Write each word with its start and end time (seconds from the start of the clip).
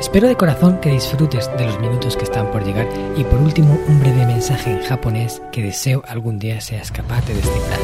Espero 0.00 0.28
de 0.28 0.36
corazón 0.36 0.78
que 0.80 0.90
disfrutes 0.90 1.50
de 1.56 1.64
los 1.64 1.80
minutos 1.80 2.18
que 2.18 2.24
están 2.24 2.50
por 2.50 2.62
llegar 2.64 2.86
y 3.16 3.24
por 3.24 3.40
último 3.40 3.80
un 3.88 3.98
breve 3.98 4.26
mensaje 4.26 4.70
en 4.70 4.82
japonés 4.82 5.40
que 5.52 5.62
deseo 5.62 6.02
algún 6.06 6.38
día 6.38 6.60
seas 6.60 6.92
capaz 6.92 7.24
de 7.26 7.34
descifrar. 7.34 7.80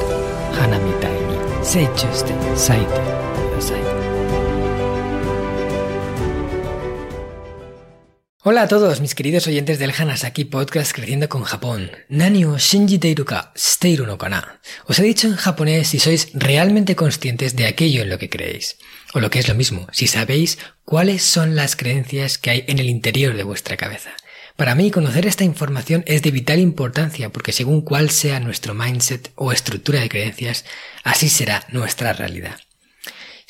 Hanami 0.61 0.91
ni 0.91 1.65
seichuste 1.65 2.35
saite. 2.55 3.01
Hola 8.45 8.63
a 8.63 8.69
todos 8.69 9.01
mis 9.01 9.15
queridos 9.15 9.47
oyentes 9.47 9.79
del 9.79 9.93
Hanasaki 9.97 10.45
Podcast 10.45 10.93
Creciendo 10.93 11.29
con 11.29 11.45
Japón. 11.45 11.93
Nani 12.09 12.45
o 12.45 12.59
shinjiteiru 12.59 13.25
ka 13.25 13.53
no 14.05 14.19
kana. 14.19 14.61
Os 14.87 14.99
he 14.99 15.05
dicho 15.05 15.29
en 15.29 15.37
japonés 15.37 15.89
si 15.89 16.01
sois 16.01 16.29
realmente 16.35 16.97
conscientes 16.97 17.55
de 17.55 17.67
aquello 17.67 18.03
en 18.03 18.11
lo 18.11 18.19
que 18.19 18.29
creéis. 18.29 18.79
O 19.13 19.21
lo 19.21 19.31
que 19.31 19.39
es 19.39 19.49
lo 19.49 19.55
mismo, 19.55 19.87
si 19.93 20.07
sabéis 20.07 20.59
cuáles 20.85 21.23
son 21.23 21.55
las 21.55 21.77
creencias 21.77 22.39
que 22.39 22.51
hay 22.51 22.65
en 22.67 22.79
el 22.79 22.89
interior 22.89 23.37
de 23.37 23.43
vuestra 23.43 23.77
cabeza. 23.77 24.11
Para 24.57 24.75
mí, 24.75 24.91
conocer 24.91 25.27
esta 25.27 25.45
información 25.45 26.03
es 26.07 26.23
de 26.23 26.31
vital 26.31 26.59
importancia 26.59 27.31
porque 27.31 27.53
según 27.53 27.83
cuál 27.83 28.11
sea 28.11 28.41
nuestro 28.41 28.75
mindset 28.75 29.31
o 29.35 29.53
estructura 29.53 30.01
de 30.01 30.09
creencias, 30.09 30.65
así 31.05 31.29
será 31.29 31.67
nuestra 31.71 32.13
realidad. 32.13 32.61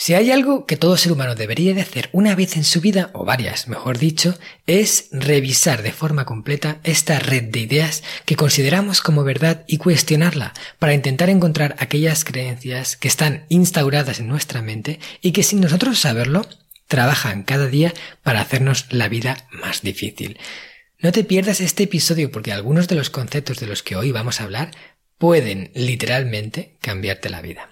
Si 0.04 0.14
hay 0.14 0.32
algo 0.32 0.66
que 0.66 0.76
todo 0.76 0.96
ser 0.96 1.12
humano 1.12 1.36
debería 1.36 1.74
de 1.74 1.82
hacer 1.82 2.08
una 2.10 2.34
vez 2.34 2.56
en 2.56 2.64
su 2.64 2.80
vida, 2.80 3.10
o 3.12 3.24
varias, 3.24 3.68
mejor 3.68 3.98
dicho, 3.98 4.36
es 4.66 5.06
revisar 5.12 5.84
de 5.84 5.92
forma 5.92 6.24
completa 6.24 6.80
esta 6.82 7.20
red 7.20 7.44
de 7.44 7.60
ideas 7.60 8.02
que 8.24 8.34
consideramos 8.34 9.00
como 9.00 9.22
verdad 9.22 9.64
y 9.68 9.76
cuestionarla 9.76 10.54
para 10.80 10.94
intentar 10.94 11.30
encontrar 11.30 11.76
aquellas 11.78 12.24
creencias 12.24 12.96
que 12.96 13.06
están 13.06 13.46
instauradas 13.48 14.18
en 14.18 14.26
nuestra 14.26 14.60
mente 14.60 14.98
y 15.20 15.30
que 15.30 15.44
sin 15.44 15.60
nosotros 15.60 16.00
saberlo, 16.00 16.48
trabajan 16.88 17.44
cada 17.44 17.68
día 17.68 17.94
para 18.24 18.40
hacernos 18.40 18.86
la 18.90 19.06
vida 19.06 19.46
más 19.52 19.82
difícil. 19.82 20.36
No 20.98 21.12
te 21.12 21.22
pierdas 21.22 21.60
este 21.60 21.84
episodio 21.84 22.32
porque 22.32 22.50
algunos 22.50 22.88
de 22.88 22.96
los 22.96 23.08
conceptos 23.08 23.60
de 23.60 23.68
los 23.68 23.84
que 23.84 23.94
hoy 23.94 24.10
vamos 24.10 24.40
a 24.40 24.44
hablar 24.44 24.72
pueden 25.16 25.70
literalmente 25.76 26.76
cambiarte 26.80 27.30
la 27.30 27.40
vida. 27.40 27.70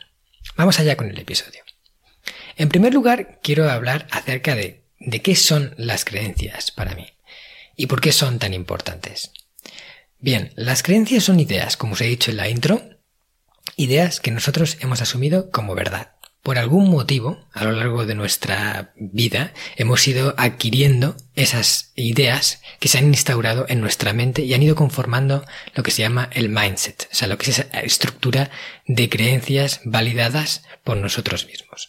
Vamos 0.54 0.78
allá 0.78 0.94
con 0.94 1.10
el 1.10 1.18
episodio. 1.18 1.64
En 2.60 2.68
primer 2.68 2.92
lugar, 2.92 3.40
quiero 3.42 3.70
hablar 3.70 4.06
acerca 4.10 4.54
de, 4.54 4.84
qué 5.22 5.34
son 5.34 5.74
las 5.78 6.04
creencias 6.04 6.70
para 6.70 6.94
mí 6.94 7.06
y 7.74 7.86
por 7.86 8.02
qué 8.02 8.12
son 8.12 8.38
tan 8.38 8.52
importantes. 8.52 9.32
Bien, 10.18 10.52
las 10.56 10.82
creencias 10.82 11.24
son 11.24 11.40
ideas, 11.40 11.78
como 11.78 11.94
os 11.94 12.02
he 12.02 12.04
dicho 12.04 12.30
en 12.30 12.36
la 12.36 12.50
intro, 12.50 12.82
ideas 13.76 14.20
que 14.20 14.30
nosotros 14.30 14.76
hemos 14.80 15.00
asumido 15.00 15.50
como 15.50 15.74
verdad. 15.74 16.16
Por 16.42 16.58
algún 16.58 16.90
motivo, 16.90 17.48
a 17.54 17.64
lo 17.64 17.72
largo 17.72 18.04
de 18.04 18.14
nuestra 18.14 18.92
vida, 18.96 19.54
hemos 19.76 20.06
ido 20.06 20.34
adquiriendo 20.36 21.16
esas 21.36 21.92
ideas 21.94 22.60
que 22.78 22.88
se 22.88 22.98
han 22.98 23.06
instaurado 23.06 23.64
en 23.70 23.80
nuestra 23.80 24.12
mente 24.12 24.42
y 24.42 24.52
han 24.52 24.62
ido 24.62 24.74
conformando 24.74 25.46
lo 25.74 25.82
que 25.82 25.92
se 25.92 26.02
llama 26.02 26.28
el 26.34 26.50
mindset, 26.50 27.08
o 27.10 27.14
sea, 27.14 27.26
lo 27.26 27.38
que 27.38 27.50
es 27.50 27.58
esa 27.58 27.80
estructura 27.80 28.50
de 28.86 29.08
creencias 29.08 29.80
validadas 29.86 30.62
por 30.84 30.98
nosotros 30.98 31.46
mismos. 31.46 31.88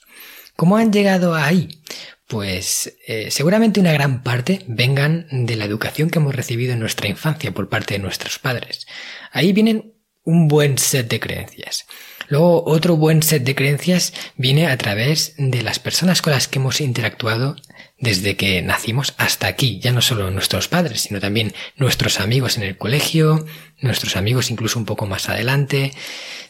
¿Cómo 0.55 0.77
han 0.77 0.91
llegado 0.91 1.35
ahí? 1.35 1.81
Pues 2.27 2.97
eh, 3.07 3.29
seguramente 3.31 3.79
una 3.79 3.91
gran 3.91 4.23
parte 4.23 4.63
vengan 4.67 5.27
de 5.31 5.55
la 5.55 5.65
educación 5.65 6.09
que 6.09 6.19
hemos 6.19 6.35
recibido 6.35 6.73
en 6.73 6.79
nuestra 6.79 7.07
infancia 7.07 7.51
por 7.51 7.67
parte 7.67 7.95
de 7.95 7.99
nuestros 7.99 8.39
padres. 8.39 8.87
Ahí 9.31 9.51
vienen 9.53 9.95
un 10.23 10.47
buen 10.47 10.77
set 10.77 11.09
de 11.09 11.19
creencias. 11.19 11.85
Luego 12.29 12.63
otro 12.65 12.95
buen 12.95 13.23
set 13.23 13.43
de 13.43 13.55
creencias 13.55 14.13
viene 14.37 14.67
a 14.67 14.77
través 14.77 15.33
de 15.37 15.61
las 15.63 15.79
personas 15.79 16.21
con 16.21 16.31
las 16.31 16.47
que 16.47 16.59
hemos 16.59 16.79
interactuado 16.79 17.57
desde 18.01 18.35
que 18.35 18.61
nacimos 18.63 19.13
hasta 19.17 19.47
aquí, 19.47 19.79
ya 19.79 19.91
no 19.91 20.01
solo 20.01 20.31
nuestros 20.31 20.67
padres, 20.67 21.01
sino 21.01 21.19
también 21.19 21.53
nuestros 21.77 22.19
amigos 22.19 22.57
en 22.57 22.63
el 22.63 22.77
colegio, 22.77 23.45
nuestros 23.79 24.15
amigos 24.15 24.49
incluso 24.49 24.79
un 24.79 24.85
poco 24.85 25.05
más 25.05 25.29
adelante, 25.29 25.93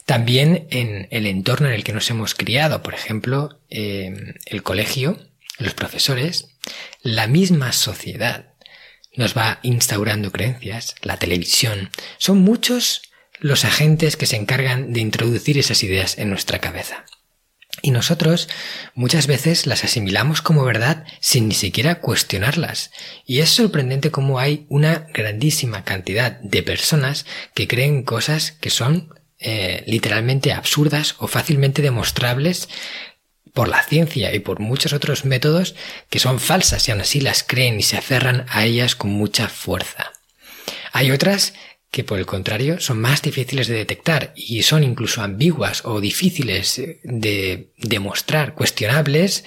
también 0.06 0.68
en 0.72 1.08
el 1.12 1.28
entorno 1.28 1.68
en 1.68 1.74
el 1.74 1.84
que 1.84 1.94
nos 1.94 2.10
hemos 2.10 2.36
criado, 2.36 2.82
por 2.82 2.94
ejemplo, 2.94 3.60
eh, 3.70 4.36
el 4.46 4.64
colegio, 4.64 5.20
los 5.58 5.74
profesores, 5.74 6.48
la 7.04 7.28
misma 7.28 7.74
sociedad 7.74 8.54
nos 9.14 9.38
va 9.38 9.60
instaurando 9.62 10.32
creencias, 10.32 10.96
la 11.02 11.18
televisión, 11.18 11.90
son 12.18 12.40
muchos 12.40 13.02
los 13.40 13.66
agentes 13.66 14.16
que 14.16 14.26
se 14.26 14.38
encargan 14.38 14.94
de 14.94 15.02
introducir 15.02 15.58
esas 15.58 15.84
ideas 15.84 16.18
en 16.18 16.30
nuestra 16.30 16.60
cabeza. 16.60 17.06
Y 17.82 17.92
nosotros 17.92 18.48
muchas 18.94 19.28
veces 19.28 19.66
las 19.66 19.84
asimilamos 19.84 20.42
como 20.42 20.64
verdad 20.64 21.06
sin 21.20 21.48
ni 21.48 21.56
siquiera 21.56 22.00
cuestionarlas. 22.00 22.92
Y 23.26 23.40
es 23.40 23.50
sorprendente 23.50 24.12
cómo 24.12 24.40
hay 24.40 24.66
una 24.70 25.08
grandísima 25.14 25.84
cantidad 25.84 26.34
de 26.42 26.64
personas 26.64 27.26
que 27.54 27.68
creen 27.68 28.04
cosas 28.04 28.52
que 28.52 28.70
son 28.70 29.14
eh, 29.40 29.84
literalmente 29.88 30.54
absurdas 30.54 31.16
o 31.18 31.28
fácilmente 31.28 31.82
demostrables 31.82 32.70
por 33.54 33.68
la 33.68 33.84
ciencia 33.84 34.34
y 34.34 34.40
por 34.40 34.60
muchos 34.60 34.94
otros 34.94 35.26
métodos 35.26 35.76
que 36.10 36.20
son 36.20 36.40
falsas 36.40 36.88
y 36.88 36.92
aún 36.92 37.02
así 37.02 37.20
las 37.20 37.44
creen 37.44 37.80
y 37.80 37.84
se 37.84 37.98
aferran 37.98 38.46
a 38.50 38.66
ellas 38.66 38.96
con 38.96 39.12
mucha 39.12 39.50
fuerza. 39.50 40.12
Hay 40.94 41.12
otras 41.12 41.54
que 41.92 42.06
por 42.06 42.18
el 42.18 42.26
contrario 42.26 42.80
son 42.80 43.02
más 43.02 43.22
difíciles 43.22 43.68
de 43.68 43.76
detectar 43.76 44.32
y 44.34 44.64
son 44.64 44.84
incluso 44.84 45.22
ambiguas 45.22 45.84
o 45.84 46.00
difíciles 46.00 46.82
de 47.04 47.74
demostrar, 47.78 48.56
cuestionables 48.56 49.44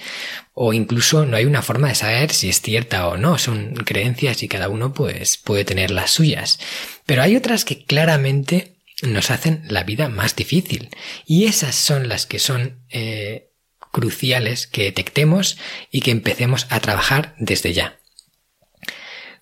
o 0.53 0.71
incluso 0.71 1.25
no 1.25 1.37
hay 1.37 1.45
una 1.45 1.63
forma 1.63 1.87
de 1.89 1.95
saber 1.95 2.31
si 2.31 2.49
es 2.49 2.61
cierta 2.61 3.07
o 3.07 3.17
no, 3.17 3.39
son 3.39 3.73
creencias 3.73 4.43
y 4.43 4.47
cada 4.47 4.69
uno 4.69 4.93
pues 4.93 5.37
puede 5.37 5.65
tener 5.65 5.89
las 5.89 6.11
suyas. 6.11 6.59
Pero 7.07 7.23
hay 7.23 7.35
otras 7.35 7.65
que 7.65 7.83
claramente 7.83 8.75
nos 9.01 9.31
hacen 9.31 9.63
la 9.67 9.83
vida 9.83 10.07
más 10.07 10.35
difícil 10.35 10.89
y 11.25 11.45
esas 11.45 11.73
son 11.73 12.07
las 12.07 12.27
que 12.27 12.37
son 12.37 12.85
eh, 12.89 13.49
cruciales 13.91 14.67
que 14.67 14.83
detectemos 14.83 15.57
y 15.89 16.01
que 16.01 16.11
empecemos 16.11 16.67
a 16.69 16.79
trabajar 16.79 17.33
desde 17.39 17.73
ya. 17.73 17.99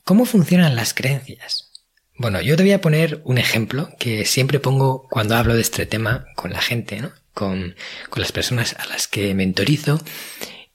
¿Cómo 0.06 0.25
funcionan 0.25 0.78
las 0.78 0.94
creencias? 0.94 1.72
Bueno, 2.16 2.41
yo 2.41 2.56
te 2.56 2.63
voy 2.63 2.74
a 2.74 2.81
poner 2.81 3.22
un 3.24 3.38
ejemplo 3.38 3.90
que 3.97 4.25
siempre 4.25 4.59
pongo 4.59 5.07
cuando 5.09 5.35
hablo 5.35 5.56
de 5.56 5.62
este 5.62 5.85
tema 5.85 6.25
con 6.35 6.51
la 6.51 6.62
gente, 6.62 7.01
¿no? 7.01 7.12
Con, 7.34 7.75
con 8.09 8.22
las 8.22 8.31
personas 8.31 8.75
a 8.78 8.85
las 8.85 9.07
que 9.07 9.34
mentorizo. 9.34 10.00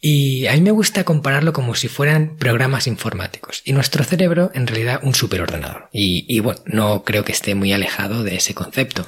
Y 0.00 0.47
a 0.47 0.53
mí 0.53 0.60
me 0.60 0.72
gusta 0.72 1.04
compararlo 1.04 1.53
como 1.53 1.75
si 1.75 1.88
fueran 1.88 2.37
programas 2.37 2.87
informáticos 2.87 3.62
y 3.65 3.72
nuestro 3.72 4.04
cerebro 4.04 4.50
en 4.54 4.66
realidad 4.66 5.00
un 5.03 5.15
superordenador. 5.15 5.88
Y, 5.93 6.25
y 6.28 6.41
bueno, 6.41 6.60
no 6.66 7.04
creo 7.04 7.25
que 7.25 7.32
esté 7.32 7.55
muy 7.55 7.72
alejado 7.72 8.25
de 8.25 8.37
ese 8.37 8.55
concepto. 8.55 9.06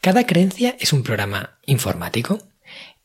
Cada 0.00 0.26
creencia 0.26 0.76
es 0.80 0.92
un 0.92 1.02
programa 1.02 1.58
informático 1.66 2.46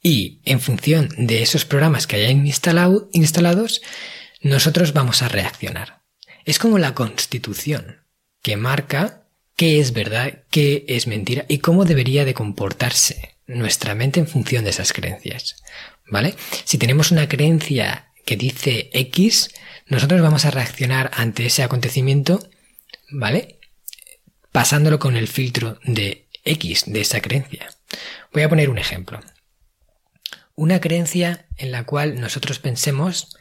y 0.01 0.39
en 0.45 0.59
función 0.59 1.09
de 1.17 1.41
esos 1.41 1.65
programas 1.65 2.07
que 2.07 2.15
hayan 2.17 2.45
instalado, 2.45 3.09
instalados, 3.11 3.81
nosotros 4.41 4.93
vamos 4.93 5.21
a 5.21 5.27
reaccionar. 5.27 6.01
Es 6.45 6.59
como 6.59 6.77
la 6.79 6.93
constitución 6.93 8.00
que 8.41 8.57
marca 8.57 9.27
qué 9.55 9.79
es 9.79 9.93
verdad, 9.93 10.43
qué 10.49 10.85
es 10.87 11.07
mentira 11.07 11.45
y 11.47 11.59
cómo 11.59 11.85
debería 11.85 12.25
de 12.25 12.33
comportarse 12.33 13.37
nuestra 13.47 13.95
mente 13.95 14.19
en 14.19 14.27
función 14.27 14.63
de 14.63 14.71
esas 14.71 14.93
creencias. 14.93 15.61
¿Vale? 16.07 16.35
Si 16.63 16.77
tenemos 16.77 17.11
una 17.11 17.29
creencia 17.29 18.11
que 18.25 18.37
dice 18.37 18.89
X, 18.93 19.51
nosotros 19.87 20.21
vamos 20.21 20.45
a 20.45 20.51
reaccionar 20.51 21.11
ante 21.13 21.45
ese 21.45 21.63
acontecimiento, 21.63 22.49
¿vale? 23.09 23.59
Pasándolo 24.51 24.99
con 24.99 25.15
el 25.15 25.27
filtro 25.27 25.79
de 25.83 26.27
X 26.43 26.83
de 26.87 27.01
esa 27.01 27.21
creencia. 27.21 27.69
Voy 28.33 28.43
a 28.43 28.49
poner 28.49 28.69
un 28.69 28.77
ejemplo. 28.77 29.19
Una 30.55 30.79
creencia 30.79 31.45
en 31.57 31.71
la 31.71 31.85
cual 31.85 32.19
nosotros 32.19 32.59
pensemos 32.59 33.37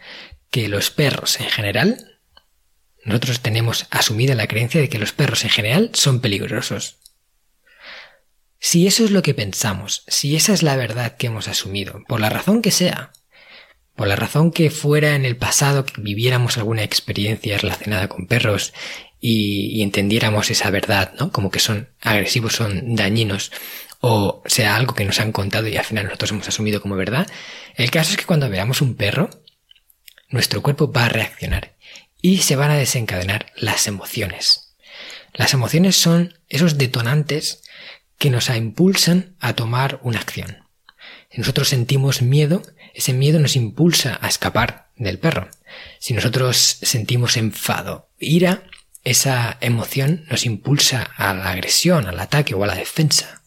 que 0.50 0.69
los 0.69 0.90
perros 0.90 1.40
en 1.40 1.48
general 1.48 2.09
nosotros 3.10 3.40
tenemos 3.40 3.86
asumida 3.90 4.34
la 4.34 4.46
creencia 4.46 4.80
de 4.80 4.88
que 4.88 4.98
los 4.98 5.12
perros 5.12 5.44
en 5.44 5.50
general 5.50 5.90
son 5.92 6.20
peligrosos. 6.20 6.96
Si 8.58 8.86
eso 8.86 9.04
es 9.04 9.10
lo 9.10 9.22
que 9.22 9.34
pensamos, 9.34 10.04
si 10.06 10.36
esa 10.36 10.52
es 10.52 10.62
la 10.62 10.76
verdad 10.76 11.16
que 11.16 11.26
hemos 11.28 11.48
asumido, 11.48 12.02
por 12.06 12.20
la 12.20 12.28
razón 12.28 12.62
que 12.62 12.70
sea, 12.70 13.12
por 13.96 14.06
la 14.06 14.16
razón 14.16 14.50
que 14.50 14.70
fuera 14.70 15.14
en 15.14 15.24
el 15.24 15.36
pasado 15.36 15.84
que 15.84 16.00
viviéramos 16.00 16.56
alguna 16.56 16.82
experiencia 16.84 17.58
relacionada 17.58 18.08
con 18.08 18.26
perros 18.26 18.72
y, 19.18 19.82
entendiéramos 19.82 20.50
esa 20.50 20.70
verdad, 20.70 21.12
¿no? 21.18 21.32
Como 21.32 21.50
que 21.50 21.58
son 21.58 21.88
agresivos, 22.00 22.54
son 22.54 22.94
dañinos, 22.96 23.50
o 24.00 24.42
sea 24.46 24.76
algo 24.76 24.94
que 24.94 25.04
nos 25.04 25.20
han 25.20 25.32
contado 25.32 25.68
y 25.68 25.76
al 25.76 25.84
final 25.84 26.04
nosotros 26.04 26.30
hemos 26.30 26.48
asumido 26.48 26.80
como 26.80 26.96
verdad. 26.96 27.26
El 27.74 27.90
caso 27.90 28.12
es 28.12 28.16
que 28.16 28.24
cuando 28.24 28.48
veamos 28.48 28.80
un 28.80 28.94
perro, 28.94 29.30
nuestro 30.28 30.62
cuerpo 30.62 30.90
va 30.92 31.06
a 31.06 31.10
reaccionar 31.10 31.74
y 32.22 32.38
se 32.38 32.56
van 32.56 32.70
a 32.70 32.76
desencadenar 32.76 33.52
las 33.56 33.87
emociones. 33.87 34.75
Las 35.32 35.55
emociones 35.55 35.96
son 35.96 36.38
esos 36.49 36.78
detonantes 36.78 37.62
que 38.19 38.31
nos 38.31 38.50
impulsan 38.50 39.37
a 39.40 39.55
tomar 39.55 40.00
una 40.02 40.20
acción. 40.20 40.64
Si 41.31 41.38
nosotros 41.38 41.69
sentimos 41.69 42.22
miedo, 42.22 42.62
ese 42.94 43.12
miedo 43.12 43.38
nos 43.38 43.56
impulsa 43.56 44.19
a 44.20 44.28
escapar 44.28 44.90
del 44.96 45.19
perro. 45.19 45.49
Si 45.99 46.12
nosotros 46.12 46.56
sentimos 46.82 47.37
enfado, 47.37 48.11
ira, 48.19 48.64
esa 49.05 49.56
emoción 49.61 50.26
nos 50.28 50.44
impulsa 50.44 51.02
a 51.16 51.32
la 51.32 51.50
agresión, 51.50 52.06
al 52.06 52.20
ataque 52.20 52.55
o 52.55 52.64
a 52.64 52.66
la 52.66 52.75
defensa. 52.75 53.43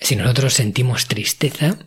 Si 0.00 0.16
nosotros 0.16 0.54
sentimos 0.54 1.06
tristeza, 1.06 1.78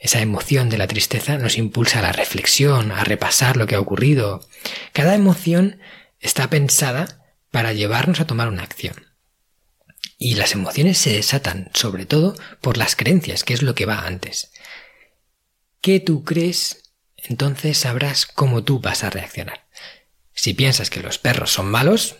esa 0.00 0.20
emoción 0.20 0.70
de 0.70 0.78
la 0.78 0.86
tristeza 0.86 1.36
nos 1.36 1.58
impulsa 1.58 1.98
a 1.98 2.02
la 2.02 2.12
reflexión, 2.12 2.90
a 2.90 3.04
repasar 3.04 3.58
lo 3.58 3.66
que 3.66 3.74
ha 3.74 3.80
ocurrido. 3.80 4.48
Cada 4.94 5.14
emoción 5.14 5.78
está 6.18 6.48
pensada 6.48 7.34
para 7.50 7.74
llevarnos 7.74 8.18
a 8.18 8.26
tomar 8.26 8.48
una 8.48 8.62
acción. 8.62 9.06
Y 10.16 10.36
las 10.36 10.52
emociones 10.52 10.96
se 10.96 11.12
desatan 11.12 11.70
sobre 11.74 12.06
todo 12.06 12.34
por 12.62 12.78
las 12.78 12.96
creencias, 12.96 13.44
que 13.44 13.52
es 13.52 13.62
lo 13.62 13.74
que 13.74 13.84
va 13.84 14.06
antes. 14.06 14.52
¿Qué 15.82 16.00
tú 16.00 16.24
crees? 16.24 16.94
Entonces 17.18 17.76
sabrás 17.76 18.24
cómo 18.24 18.64
tú 18.64 18.80
vas 18.80 19.04
a 19.04 19.10
reaccionar. 19.10 19.66
Si 20.32 20.54
piensas 20.54 20.88
que 20.88 21.00
los 21.00 21.18
perros 21.18 21.50
son 21.50 21.70
malos, 21.70 22.16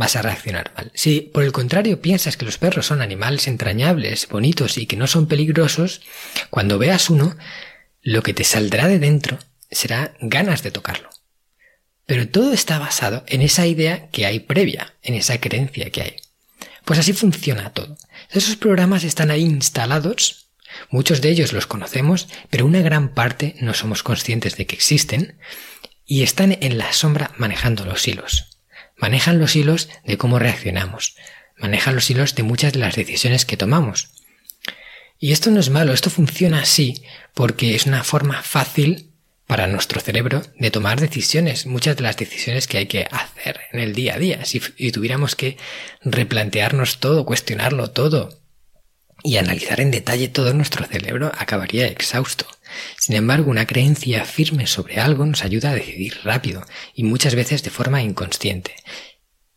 vas 0.00 0.16
a 0.16 0.22
reaccionar 0.22 0.72
mal. 0.74 0.90
Si 0.94 1.20
por 1.20 1.44
el 1.44 1.52
contrario 1.52 2.00
piensas 2.00 2.38
que 2.38 2.46
los 2.46 2.56
perros 2.56 2.86
son 2.86 3.02
animales 3.02 3.46
entrañables, 3.46 4.26
bonitos 4.28 4.78
y 4.78 4.86
que 4.86 4.96
no 4.96 5.06
son 5.06 5.26
peligrosos, 5.26 6.00
cuando 6.48 6.78
veas 6.78 7.10
uno, 7.10 7.36
lo 8.00 8.22
que 8.22 8.32
te 8.32 8.44
saldrá 8.44 8.88
de 8.88 8.98
dentro 8.98 9.38
será 9.70 10.14
ganas 10.22 10.62
de 10.62 10.70
tocarlo. 10.70 11.10
Pero 12.06 12.26
todo 12.28 12.54
está 12.54 12.78
basado 12.78 13.24
en 13.28 13.42
esa 13.42 13.66
idea 13.66 14.08
que 14.08 14.24
hay 14.24 14.40
previa, 14.40 14.94
en 15.02 15.14
esa 15.14 15.38
creencia 15.38 15.90
que 15.90 16.02
hay. 16.02 16.16
Pues 16.86 16.98
así 16.98 17.12
funciona 17.12 17.74
todo. 17.74 17.98
Esos 18.30 18.56
programas 18.56 19.04
están 19.04 19.30
ahí 19.30 19.42
instalados, 19.42 20.48
muchos 20.88 21.20
de 21.20 21.28
ellos 21.28 21.52
los 21.52 21.66
conocemos, 21.66 22.26
pero 22.48 22.64
una 22.64 22.80
gran 22.80 23.12
parte 23.12 23.54
no 23.60 23.74
somos 23.74 24.02
conscientes 24.02 24.56
de 24.56 24.64
que 24.64 24.76
existen, 24.76 25.38
y 26.06 26.22
están 26.22 26.56
en 26.62 26.78
la 26.78 26.90
sombra 26.94 27.32
manejando 27.36 27.84
los 27.84 28.08
hilos. 28.08 28.49
Manejan 29.00 29.38
los 29.38 29.56
hilos 29.56 29.88
de 30.04 30.18
cómo 30.18 30.38
reaccionamos, 30.38 31.16
manejan 31.56 31.94
los 31.94 32.10
hilos 32.10 32.34
de 32.34 32.42
muchas 32.42 32.72
de 32.72 32.80
las 32.80 32.96
decisiones 32.96 33.44
que 33.44 33.56
tomamos. 33.56 34.10
Y 35.18 35.32
esto 35.32 35.50
no 35.50 35.60
es 35.60 35.70
malo, 35.70 35.92
esto 35.92 36.10
funciona 36.10 36.60
así 36.60 37.02
porque 37.34 37.74
es 37.74 37.86
una 37.86 38.04
forma 38.04 38.42
fácil 38.42 39.10
para 39.46 39.66
nuestro 39.66 40.00
cerebro 40.00 40.42
de 40.58 40.70
tomar 40.70 41.00
decisiones, 41.00 41.66
muchas 41.66 41.96
de 41.96 42.02
las 42.02 42.16
decisiones 42.16 42.66
que 42.66 42.78
hay 42.78 42.86
que 42.86 43.06
hacer 43.10 43.60
en 43.72 43.80
el 43.80 43.94
día 43.94 44.14
a 44.14 44.18
día. 44.18 44.44
Si 44.44 44.60
tuviéramos 44.92 45.34
que 45.34 45.56
replantearnos 46.02 47.00
todo, 47.00 47.26
cuestionarlo 47.26 47.90
todo 47.90 48.39
y 49.22 49.36
analizar 49.36 49.80
en 49.80 49.90
detalle 49.90 50.28
todo 50.28 50.54
nuestro 50.54 50.86
cerebro, 50.86 51.32
acabaría 51.36 51.86
exhausto. 51.86 52.46
Sin 52.98 53.16
embargo, 53.16 53.50
una 53.50 53.66
creencia 53.66 54.24
firme 54.24 54.66
sobre 54.66 55.00
algo 55.00 55.26
nos 55.26 55.44
ayuda 55.44 55.70
a 55.70 55.74
decidir 55.74 56.20
rápido 56.24 56.64
y 56.94 57.04
muchas 57.04 57.34
veces 57.34 57.62
de 57.62 57.70
forma 57.70 58.02
inconsciente. 58.02 58.74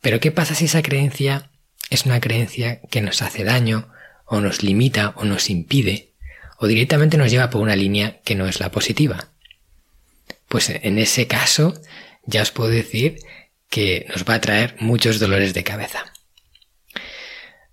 Pero 0.01 0.19
¿qué 0.19 0.31
pasa 0.31 0.55
si 0.55 0.65
esa 0.65 0.81
creencia 0.81 1.51
es 1.89 2.05
una 2.05 2.19
creencia 2.19 2.81
que 2.89 3.01
nos 3.01 3.21
hace 3.21 3.43
daño 3.43 3.89
o 4.25 4.41
nos 4.41 4.63
limita 4.63 5.13
o 5.17 5.25
nos 5.25 5.49
impide 5.49 6.13
o 6.57 6.67
directamente 6.67 7.17
nos 7.17 7.31
lleva 7.31 7.49
por 7.49 7.61
una 7.61 7.75
línea 7.75 8.21
que 8.23 8.35
no 8.35 8.47
es 8.47 8.59
la 8.59 8.71
positiva? 8.71 9.29
Pues 10.47 10.69
en 10.69 10.97
ese 10.97 11.27
caso 11.27 11.73
ya 12.25 12.41
os 12.41 12.51
puedo 12.51 12.69
decir 12.69 13.19
que 13.69 14.05
nos 14.09 14.25
va 14.25 14.35
a 14.35 14.41
traer 14.41 14.75
muchos 14.79 15.19
dolores 15.19 15.53
de 15.53 15.63
cabeza. 15.63 16.13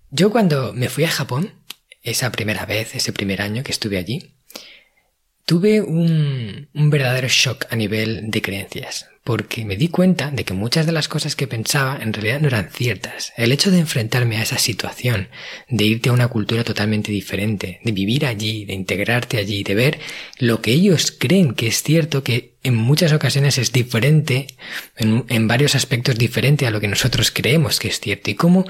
Yo 0.09 0.29
cuando 0.29 0.73
me 0.73 0.89
fui 0.89 1.05
a 1.05 1.11
Japón, 1.11 1.60
esa 2.03 2.31
primera 2.31 2.65
vez, 2.65 2.95
ese 2.95 3.13
primer 3.13 3.41
año 3.41 3.63
que 3.63 3.71
estuve 3.71 3.97
allí, 3.97 4.35
tuve 5.45 5.81
un, 5.81 6.69
verdadero 6.73 7.27
shock 7.27 7.65
a 7.69 7.75
nivel 7.75 8.31
de 8.31 8.41
creencias, 8.41 9.07
porque 9.23 9.65
me 9.65 9.75
di 9.75 9.89
cuenta 9.89 10.31
de 10.31 10.45
que 10.45 10.53
muchas 10.53 10.85
de 10.85 10.93
las 10.93 11.09
cosas 11.09 11.35
que 11.35 11.45
pensaba 11.45 11.99
en 12.01 12.13
realidad 12.13 12.39
no 12.39 12.47
eran 12.47 12.69
ciertas. 12.71 13.33
El 13.35 13.51
hecho 13.51 13.69
de 13.69 13.79
enfrentarme 13.79 14.37
a 14.37 14.43
esa 14.43 14.57
situación, 14.57 15.27
de 15.67 15.83
irte 15.83 16.07
a 16.07 16.13
una 16.13 16.29
cultura 16.29 16.63
totalmente 16.63 17.11
diferente, 17.11 17.81
de 17.83 17.91
vivir 17.91 18.25
allí, 18.25 18.63
de 18.63 18.75
integrarte 18.75 19.39
allí, 19.39 19.63
de 19.63 19.75
ver 19.75 19.99
lo 20.39 20.61
que 20.61 20.71
ellos 20.71 21.11
creen 21.11 21.53
que 21.53 21.67
es 21.67 21.83
cierto, 21.83 22.23
que 22.23 22.53
en 22.63 22.75
muchas 22.75 23.11
ocasiones 23.11 23.57
es 23.57 23.73
diferente, 23.73 24.47
en, 24.95 25.25
en 25.27 25.47
varios 25.49 25.75
aspectos 25.75 26.17
diferente 26.17 26.65
a 26.65 26.71
lo 26.71 26.79
que 26.79 26.87
nosotros 26.87 27.29
creemos 27.29 27.79
que 27.79 27.89
es 27.89 27.99
cierto, 27.99 28.31
y 28.31 28.35
cómo 28.35 28.65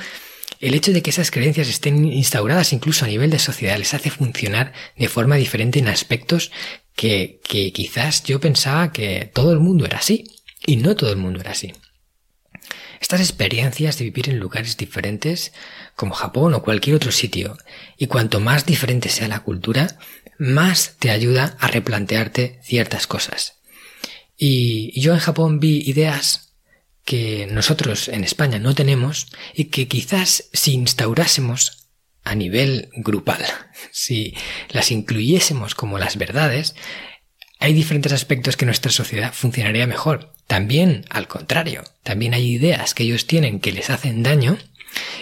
el 0.62 0.76
hecho 0.76 0.94
de 0.94 1.02
que 1.02 1.10
esas 1.10 1.32
creencias 1.32 1.68
estén 1.68 2.06
instauradas 2.06 2.72
incluso 2.72 3.04
a 3.04 3.08
nivel 3.08 3.32
de 3.32 3.40
sociedad 3.40 3.78
les 3.78 3.94
hace 3.94 4.12
funcionar 4.12 4.74
de 4.96 5.10
forma 5.10 5.36
diferente 5.36 5.80
en 5.80 5.88
aspectos 5.88 6.52
que, 6.96 7.40
quizás 7.74 8.24
yo 8.24 8.40
pensaba 8.40 8.92
que 8.92 9.32
todo 9.34 9.52
el 9.52 9.60
mundo 9.60 9.86
era 9.86 9.98
así. 9.98 10.26
Y 10.64 10.76
no 10.76 10.96
todo 10.96 11.10
el 11.10 11.18
mundo 11.18 11.40
era 11.42 11.52
así. 11.52 11.74
Estas 13.00 13.20
experiencias 13.20 13.98
de 13.98 14.06
vivir 14.06 14.30
en 14.30 14.38
lugares 14.38 14.78
diferentes, 14.78 15.54
como 15.96 16.14
Japón 16.14 16.54
o 16.54 16.62
cualquier 16.62 16.96
otro 16.96 17.12
sitio, 17.12 17.58
y 17.98 18.06
cuanto 18.06 18.40
más 18.40 18.68
diferente 18.68 19.10
sea 19.10 19.28
la 19.28 19.40
cultura, 19.40 19.98
más 20.38 20.98
te 21.00 21.10
ayuda 21.10 21.58
a 21.60 21.68
replantearte 21.68 22.60
ciertas 22.62 23.08
cosas. 23.08 23.56
Y 24.38 25.00
yo 25.02 25.14
en 25.14 25.20
Japón 25.20 25.60
vi 25.60 25.82
ideas 25.90 26.51
que 27.06 27.48
nosotros 27.52 28.08
en 28.08 28.24
España 28.24 28.60
no 28.60 28.76
tenemos 28.76 29.28
y 29.54 29.66
que 29.66 29.88
quizás 29.88 30.50
si 30.54 30.74
instaurásemos 30.74 31.90
a 32.24 32.36
nivel 32.36 32.90
grupal, 32.94 33.44
si 33.92 34.36
las 34.70 34.92
incluyésemos 34.92 35.76
como 35.76 35.98
las 35.98 36.18
verdades, 36.18 36.76
hay 37.60 37.74
diferentes 37.74 38.12
aspectos 38.12 38.58
que 38.58 38.66
nuestra 38.66 38.92
sociedad 38.92 39.34
funcionaría 39.34 39.86
mejor. 39.86 40.34
También, 40.48 41.06
al 41.10 41.28
contrario, 41.28 41.84
también 42.04 42.34
hay 42.34 42.50
ideas 42.52 42.94
que 42.94 43.04
ellos 43.04 43.28
tienen 43.28 43.60
que 43.60 43.72
les 43.72 43.90
hacen 43.90 44.24
daño 44.24 44.58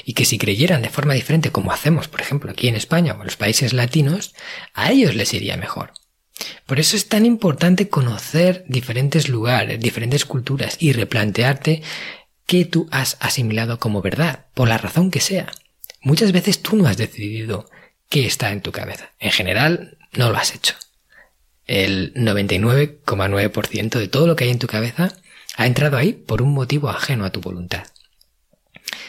y 0.05 0.13
que 0.13 0.25
si 0.25 0.37
creyeran 0.37 0.81
de 0.81 0.89
forma 0.89 1.13
diferente 1.13 1.51
como 1.51 1.71
hacemos, 1.71 2.07
por 2.07 2.21
ejemplo, 2.21 2.51
aquí 2.51 2.67
en 2.67 2.75
España 2.75 3.13
o 3.13 3.17
en 3.17 3.25
los 3.25 3.35
países 3.35 3.73
latinos, 3.73 4.33
a 4.73 4.91
ellos 4.91 5.15
les 5.15 5.33
iría 5.33 5.57
mejor. 5.57 5.93
Por 6.65 6.79
eso 6.79 6.95
es 6.95 7.07
tan 7.07 7.25
importante 7.25 7.89
conocer 7.89 8.63
diferentes 8.67 9.29
lugares, 9.29 9.79
diferentes 9.79 10.25
culturas 10.25 10.77
y 10.79 10.93
replantearte 10.93 11.81
qué 12.45 12.65
tú 12.65 12.87
has 12.91 13.17
asimilado 13.19 13.79
como 13.79 14.01
verdad, 14.01 14.47
por 14.53 14.67
la 14.67 14.77
razón 14.77 15.11
que 15.11 15.19
sea. 15.19 15.51
Muchas 16.01 16.31
veces 16.31 16.61
tú 16.61 16.75
no 16.75 16.87
has 16.87 16.97
decidido 16.97 17.69
qué 18.09 18.25
está 18.25 18.51
en 18.51 18.61
tu 18.61 18.71
cabeza. 18.71 19.11
En 19.19 19.31
general, 19.31 19.97
no 20.13 20.31
lo 20.31 20.37
has 20.37 20.55
hecho. 20.55 20.75
El 21.67 22.13
99,9% 22.15 23.99
de 23.99 24.07
todo 24.07 24.25
lo 24.25 24.35
que 24.35 24.45
hay 24.45 24.49
en 24.49 24.59
tu 24.59 24.67
cabeza 24.67 25.13
ha 25.55 25.67
entrado 25.67 25.97
ahí 25.97 26.13
por 26.13 26.41
un 26.41 26.53
motivo 26.53 26.89
ajeno 26.89 27.25
a 27.25 27.31
tu 27.31 27.41
voluntad. 27.41 27.83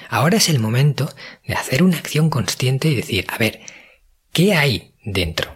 Ahora 0.08 0.36
es 0.36 0.48
el 0.48 0.58
momento 0.58 1.08
de 1.46 1.54
hacer 1.54 1.82
una 1.82 1.96
acción 1.96 2.28
consciente 2.28 2.88
y 2.88 2.96
decir, 2.96 3.24
a 3.28 3.38
ver, 3.38 3.60
¿qué 4.32 4.54
hay 4.54 4.92
dentro? 5.04 5.54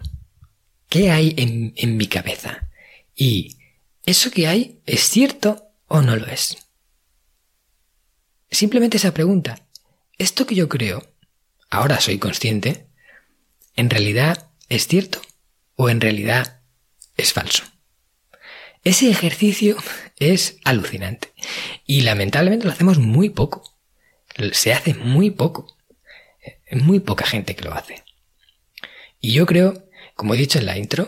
¿Qué 0.89 1.11
hay 1.11 1.33
en, 1.37 1.97
mi 1.97 2.07
cabeza? 2.07 2.69
Y 3.15 3.57
¿eso 4.05 4.31
que 4.31 4.47
hay 4.47 4.79
es 4.85 5.09
cierto 5.09 5.69
o 5.87 6.01
no 6.01 6.15
lo 6.15 6.27
es? 6.27 6.57
Simplemente 8.51 8.97
esa 8.97 9.13
pregunta. 9.13 9.67
¿Esto 10.17 10.45
que 10.45 10.55
yo 10.55 10.69
creo, 10.69 11.05
ahora 11.69 11.99
soy 11.99 12.19
consciente, 12.19 12.87
en 13.75 13.89
realidad 13.89 14.49
es 14.69 14.87
cierto 14.87 15.21
o 15.75 15.89
en 15.89 15.99
realidad 15.99 16.61
es 17.17 17.33
falso? 17.33 17.63
Ese 18.83 19.09
ejercicio 19.09 19.75
es 20.17 20.59
alucinante 20.63 21.33
y 21.85 22.01
lamentablemente 22.01 22.65
lo 22.65 22.71
hacemos 22.71 22.99
muy 22.99 23.29
poco. 23.29 23.75
Se 24.53 24.73
hace 24.73 24.93
muy 24.93 25.31
poco. 25.31 25.75
Muy 26.71 26.99
poca 26.99 27.25
gente 27.25 27.55
que 27.55 27.63
lo 27.63 27.73
hace. 27.73 28.03
Y 29.19 29.33
yo 29.33 29.45
creo 29.45 29.85
como 30.15 30.33
he 30.33 30.37
dicho 30.37 30.59
en 30.59 30.65
la 30.65 30.77
intro, 30.77 31.07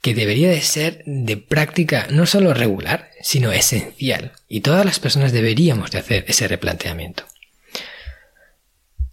que 0.00 0.14
debería 0.14 0.48
de 0.48 0.60
ser 0.60 1.02
de 1.06 1.36
práctica 1.36 2.06
no 2.10 2.24
solo 2.24 2.54
regular, 2.54 3.10
sino 3.20 3.52
esencial, 3.52 4.32
y 4.48 4.60
todas 4.60 4.84
las 4.84 5.00
personas 5.00 5.32
deberíamos 5.32 5.90
de 5.90 5.98
hacer 5.98 6.24
ese 6.28 6.46
replanteamiento. 6.48 7.24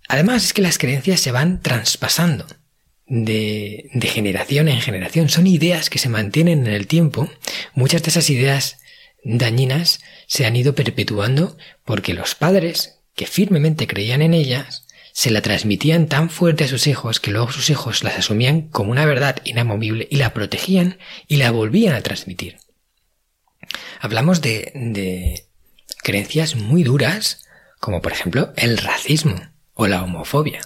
Además 0.07 0.45
es 0.45 0.53
que 0.53 0.61
las 0.61 0.77
creencias 0.77 1.19
se 1.19 1.31
van 1.31 1.61
traspasando 1.61 2.45
de, 3.07 3.89
de, 3.93 4.07
generación 4.07 4.67
en 4.67 4.79
generación, 4.79 5.29
son 5.29 5.47
ideas 5.47 5.89
que 5.89 5.99
se 5.99 6.09
mantienen 6.09 6.67
en 6.67 6.73
el 6.73 6.85
tiempo, 6.85 7.29
muchas 7.73 8.03
de 8.03 8.09
esas 8.09 8.29
ideas 8.29 8.77
dañinas 9.23 10.01
se 10.27 10.45
han 10.45 10.55
ido 10.55 10.75
perpetuando 10.75 11.57
porque 11.83 12.13
los 12.13 12.35
padres, 12.35 12.99
que 13.15 13.25
firmemente 13.25 13.87
creían 13.87 14.21
en 14.21 14.33
ellas, 14.33 14.84
se 15.15 15.31
la 15.31 15.41
transmitían 15.41 16.07
tan 16.07 16.29
fuerte 16.29 16.65
a 16.65 16.67
sus 16.67 16.87
hijos 16.87 17.21
que 17.21 17.31
luego 17.31 17.49
sus 17.49 17.69
hijos 17.69 18.03
las 18.03 18.17
asumían 18.17 18.63
como 18.63 18.91
una 18.91 19.05
verdad 19.05 19.37
inamovible 19.45 20.09
y 20.11 20.17
la 20.17 20.33
protegían 20.33 20.99
y 21.25 21.37
la 21.37 21.51
volvían 21.51 21.95
a 21.95 22.01
transmitir. 22.01 22.57
Hablamos 24.01 24.41
de, 24.41 24.73
de 24.75 25.47
creencias 26.03 26.57
muy 26.57 26.83
duras, 26.83 27.45
como 27.79 28.01
por 28.01 28.11
ejemplo 28.11 28.51
el 28.57 28.77
racismo 28.77 29.39
o 29.73 29.87
la 29.87 30.03
homofobia. 30.03 30.59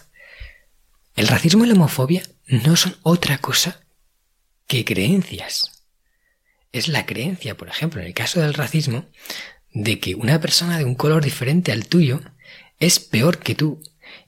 El 1.16 1.28
racismo 1.28 1.64
y 1.64 1.68
la 1.68 1.76
homofobia 1.76 2.24
no 2.48 2.76
son 2.76 2.98
otra 3.04 3.38
cosa 3.38 3.82
que 4.66 4.84
creencias. 4.84 5.86
Es 6.72 6.88
la 6.88 7.06
creencia, 7.06 7.56
por 7.56 7.68
ejemplo, 7.68 8.02
en 8.02 8.08
el 8.08 8.16
caso 8.16 8.42
del 8.42 8.56
racismo, 8.56 9.06
de 9.74 10.00
que 10.00 10.16
una 10.16 10.42
persona 10.42 10.80
de 10.80 10.86
un 10.86 10.96
color 10.96 11.24
diferente 11.24 11.72
al 11.72 11.86
tuyo 11.86 12.20
es 12.80 13.00
peor 13.00 13.38
que 13.38 13.54
tú 13.54 13.80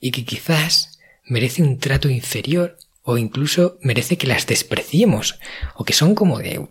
y 0.01 0.12
que 0.12 0.25
quizás 0.25 1.00
merece 1.24 1.62
un 1.62 1.79
trato 1.79 2.10
inferior 2.10 2.77
o 3.03 3.17
incluso 3.17 3.77
merece 3.81 4.17
que 4.17 4.27
las 4.27 4.48
despreciemos 4.48 5.39
o 5.75 5.86
que 5.86 5.93
son 5.93 6.15
como 6.15 6.39
de, 6.39 6.67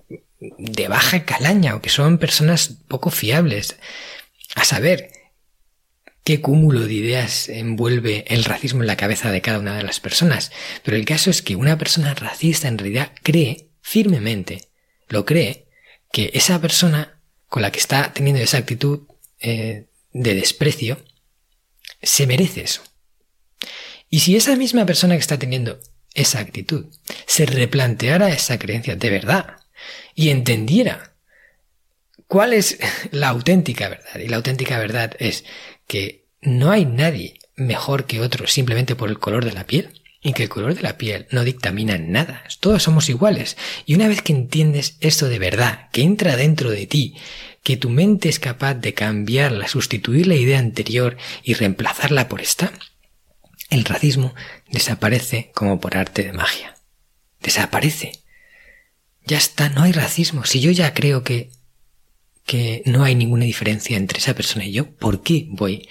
baja 0.88 1.24
calaña 1.24 1.74
o 1.76 1.80
que 1.80 1.88
son 1.88 2.18
personas 2.18 2.76
poco 2.88 3.10
fiables. 3.10 3.76
A 4.54 4.64
saber, 4.64 5.10
qué 6.24 6.40
cúmulo 6.40 6.80
de 6.80 6.94
ideas 6.94 7.48
envuelve 7.48 8.24
el 8.28 8.44
racismo 8.44 8.82
en 8.82 8.88
la 8.88 8.96
cabeza 8.96 9.30
de 9.30 9.40
cada 9.40 9.60
una 9.60 9.76
de 9.76 9.84
las 9.84 10.00
personas. 10.00 10.50
Pero 10.84 10.96
el 10.96 11.04
caso 11.04 11.30
es 11.30 11.40
que 11.40 11.56
una 11.56 11.78
persona 11.78 12.14
racista 12.14 12.68
en 12.68 12.78
realidad 12.78 13.12
cree 13.22 13.68
firmemente, 13.80 14.68
lo 15.08 15.24
cree, 15.24 15.66
que 16.12 16.30
esa 16.34 16.60
persona 16.60 17.20
con 17.48 17.62
la 17.62 17.70
que 17.70 17.78
está 17.78 18.12
teniendo 18.12 18.42
esa 18.42 18.58
actitud 18.58 19.06
eh, 19.40 19.86
de 20.12 20.34
desprecio 20.34 20.98
se 22.02 22.26
merece 22.26 22.62
eso. 22.62 22.82
Y 24.10 24.20
si 24.20 24.36
esa 24.36 24.56
misma 24.56 24.84
persona 24.84 25.14
que 25.14 25.20
está 25.20 25.38
teniendo 25.38 25.80
esa 26.14 26.40
actitud 26.40 26.86
se 27.26 27.46
replanteara 27.46 28.30
esa 28.30 28.58
creencia 28.58 28.96
de 28.96 29.08
verdad 29.08 29.56
y 30.14 30.30
entendiera 30.30 31.14
cuál 32.26 32.52
es 32.52 32.78
la 33.12 33.28
auténtica 33.28 33.88
verdad, 33.88 34.20
y 34.20 34.28
la 34.28 34.36
auténtica 34.36 34.78
verdad 34.78 35.14
es 35.20 35.44
que 35.86 36.26
no 36.42 36.70
hay 36.70 36.84
nadie 36.84 37.38
mejor 37.56 38.06
que 38.06 38.20
otro 38.20 38.46
simplemente 38.46 38.96
por 38.96 39.08
el 39.10 39.18
color 39.18 39.44
de 39.44 39.52
la 39.52 39.66
piel, 39.66 40.00
y 40.22 40.32
que 40.34 40.42
el 40.42 40.48
color 40.48 40.74
de 40.74 40.82
la 40.82 40.98
piel 40.98 41.26
no 41.30 41.44
dictamina 41.44 41.96
nada. 41.96 42.44
Todos 42.60 42.82
somos 42.82 43.08
iguales. 43.08 43.56
Y 43.86 43.94
una 43.94 44.06
vez 44.06 44.20
que 44.20 44.34
entiendes 44.34 44.96
esto 45.00 45.28
de 45.28 45.38
verdad, 45.38 45.88
que 45.92 46.02
entra 46.02 46.36
dentro 46.36 46.70
de 46.70 46.86
ti, 46.86 47.16
que 47.62 47.76
tu 47.76 47.88
mente 47.88 48.28
es 48.28 48.38
capaz 48.38 48.74
de 48.74 48.92
cambiarla, 48.92 49.66
sustituir 49.68 50.26
la 50.26 50.34
idea 50.34 50.58
anterior 50.58 51.16
y 51.42 51.54
reemplazarla 51.54 52.28
por 52.28 52.40
esta, 52.40 52.72
el 53.70 53.84
racismo 53.84 54.34
desaparece 54.70 55.50
como 55.54 55.80
por 55.80 55.96
arte 55.96 56.24
de 56.24 56.32
magia. 56.32 56.76
Desaparece. 57.40 58.12
Ya 59.24 59.38
está, 59.38 59.68
no 59.68 59.82
hay 59.82 59.92
racismo. 59.92 60.44
Si 60.44 60.60
yo 60.60 60.70
ya 60.70 60.92
creo 60.92 61.22
que 61.22 61.50
que 62.50 62.82
no 62.84 63.04
hay 63.04 63.14
ninguna 63.14 63.44
diferencia 63.44 63.96
entre 63.96 64.18
esa 64.18 64.34
persona 64.34 64.64
y 64.64 64.72
yo, 64.72 64.90
¿por 64.96 65.22
qué 65.22 65.46
voy 65.50 65.88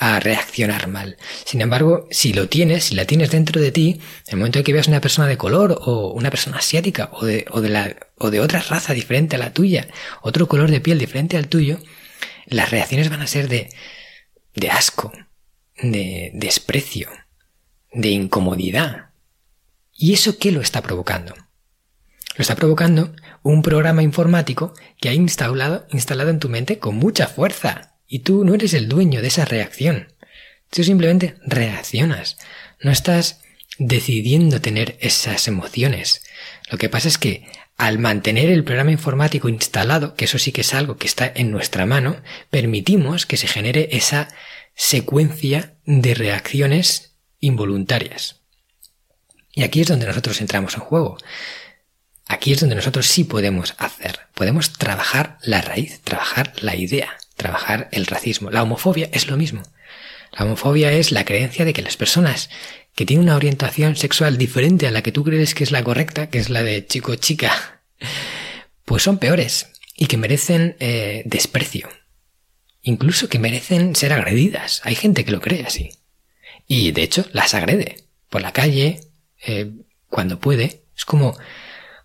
a 0.00 0.20
reaccionar 0.20 0.86
mal. 0.86 1.16
Sin 1.44 1.60
embargo, 1.60 2.06
si 2.10 2.32
lo 2.32 2.48
tienes, 2.48 2.84
si 2.84 2.94
la 2.94 3.04
tienes 3.04 3.32
dentro 3.32 3.60
de 3.60 3.72
ti, 3.72 4.00
en 4.26 4.32
el 4.32 4.36
momento 4.38 4.58
en 4.58 4.64
que 4.64 4.72
veas 4.72 4.86
una 4.86 5.00
persona 5.00 5.26
de 5.26 5.36
color 5.36 5.76
o 5.82 6.12
una 6.12 6.30
persona 6.30 6.58
asiática 6.58 7.10
o 7.12 7.26
de, 7.26 7.44
o 7.50 7.60
de, 7.60 7.68
la, 7.68 7.96
o 8.16 8.30
de 8.30 8.38
otra 8.38 8.60
raza 8.60 8.94
diferente 8.94 9.34
a 9.34 9.40
la 9.40 9.52
tuya, 9.52 9.88
otro 10.22 10.46
color 10.46 10.70
de 10.70 10.80
piel 10.80 11.00
diferente 11.00 11.36
al 11.36 11.48
tuyo, 11.48 11.80
las 12.46 12.70
reacciones 12.70 13.10
van 13.10 13.22
a 13.22 13.26
ser 13.26 13.48
de, 13.48 13.70
de 14.54 14.70
asco, 14.70 15.12
de 15.82 16.30
desprecio, 16.34 17.08
de 17.92 18.08
incomodidad. 18.08 19.10
¿Y 19.92 20.14
eso 20.14 20.38
qué 20.38 20.52
lo 20.52 20.60
está 20.60 20.82
provocando? 20.82 21.34
Lo 21.34 22.42
está 22.42 22.54
provocando 22.54 23.14
un 23.42 23.62
programa 23.62 24.02
informático 24.02 24.74
que 25.00 25.08
ha 25.08 25.14
instalado, 25.14 25.86
instalado 25.90 26.30
en 26.30 26.38
tu 26.38 26.48
mente 26.48 26.78
con 26.78 26.96
mucha 26.96 27.26
fuerza 27.26 27.96
y 28.06 28.20
tú 28.20 28.44
no 28.44 28.54
eres 28.54 28.74
el 28.74 28.88
dueño 28.88 29.22
de 29.22 29.28
esa 29.28 29.44
reacción. 29.44 30.12
Tú 30.70 30.84
simplemente 30.84 31.36
reaccionas. 31.44 32.38
No 32.80 32.90
estás 32.90 33.40
decidiendo 33.78 34.60
tener 34.60 34.96
esas 35.00 35.48
emociones. 35.48 36.22
Lo 36.70 36.78
que 36.78 36.88
pasa 36.88 37.08
es 37.08 37.18
que 37.18 37.46
al 37.76 37.98
mantener 37.98 38.50
el 38.50 38.64
programa 38.64 38.90
informático 38.90 39.48
instalado, 39.48 40.14
que 40.14 40.24
eso 40.24 40.38
sí 40.38 40.50
que 40.52 40.62
es 40.62 40.74
algo 40.74 40.96
que 40.96 41.06
está 41.06 41.30
en 41.32 41.50
nuestra 41.50 41.86
mano, 41.86 42.16
permitimos 42.50 43.24
que 43.24 43.36
se 43.36 43.46
genere 43.46 43.88
esa 43.92 44.28
secuencia 44.78 45.74
de 45.84 46.14
reacciones 46.14 47.16
involuntarias. 47.38 48.40
Y 49.52 49.62
aquí 49.62 49.82
es 49.82 49.88
donde 49.88 50.06
nosotros 50.06 50.40
entramos 50.40 50.72
en 50.74 50.80
juego. 50.80 51.18
Aquí 52.26 52.52
es 52.52 52.60
donde 52.60 52.76
nosotros 52.76 53.06
sí 53.06 53.24
podemos 53.24 53.74
hacer, 53.76 54.20
podemos 54.32 54.72
trabajar 54.72 55.36
la 55.42 55.60
raíz, 55.60 56.00
trabajar 56.00 56.54
la 56.62 56.76
idea 56.76 57.18
trabajar 57.38 57.88
el 57.92 58.04
racismo. 58.04 58.50
La 58.50 58.62
homofobia 58.62 59.08
es 59.12 59.28
lo 59.28 59.38
mismo. 59.38 59.62
La 60.32 60.44
homofobia 60.44 60.92
es 60.92 61.10
la 61.10 61.24
creencia 61.24 61.64
de 61.64 61.72
que 61.72 61.80
las 61.80 61.96
personas 61.96 62.50
que 62.94 63.06
tienen 63.06 63.24
una 63.24 63.36
orientación 63.36 63.96
sexual 63.96 64.36
diferente 64.36 64.86
a 64.86 64.90
la 64.90 65.00
que 65.00 65.12
tú 65.12 65.24
crees 65.24 65.54
que 65.54 65.64
es 65.64 65.70
la 65.70 65.82
correcta, 65.82 66.28
que 66.28 66.38
es 66.38 66.50
la 66.50 66.62
de 66.62 66.86
chico-chica, 66.86 67.80
pues 68.84 69.04
son 69.04 69.16
peores 69.16 69.70
y 69.96 70.06
que 70.06 70.18
merecen 70.18 70.76
eh, 70.80 71.22
desprecio. 71.24 71.88
Incluso 72.82 73.28
que 73.28 73.38
merecen 73.38 73.94
ser 73.96 74.12
agredidas. 74.12 74.80
Hay 74.84 74.94
gente 74.94 75.24
que 75.24 75.32
lo 75.32 75.40
cree 75.40 75.64
así. 75.64 75.90
Y 76.66 76.92
de 76.92 77.02
hecho 77.02 77.26
las 77.32 77.54
agrede 77.54 78.04
por 78.28 78.42
la 78.42 78.52
calle, 78.52 79.00
eh, 79.46 79.72
cuando 80.08 80.38
puede. 80.38 80.84
Es 80.96 81.04
como, 81.04 81.36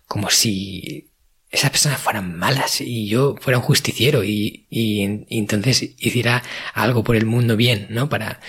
como 0.06 0.30
si 0.30 1.10
esas 1.50 1.70
personas 1.70 2.00
fueran 2.00 2.36
malas 2.36 2.80
y 2.80 3.06
yo 3.06 3.36
fuera 3.40 3.58
un 3.58 3.64
justiciero 3.64 4.24
y, 4.24 4.66
entonces 5.30 5.82
hiciera 5.98 6.42
algo 6.74 7.04
por 7.04 7.16
el 7.16 7.26
mundo 7.26 7.56
bien, 7.56 7.86
¿no? 7.90 8.08
Para, 8.08 8.40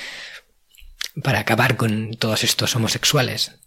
para 1.24 1.40
acabar 1.40 1.78
con 1.78 2.12
todos 2.16 2.44
estos 2.44 2.76
homosexuales. 2.76 3.60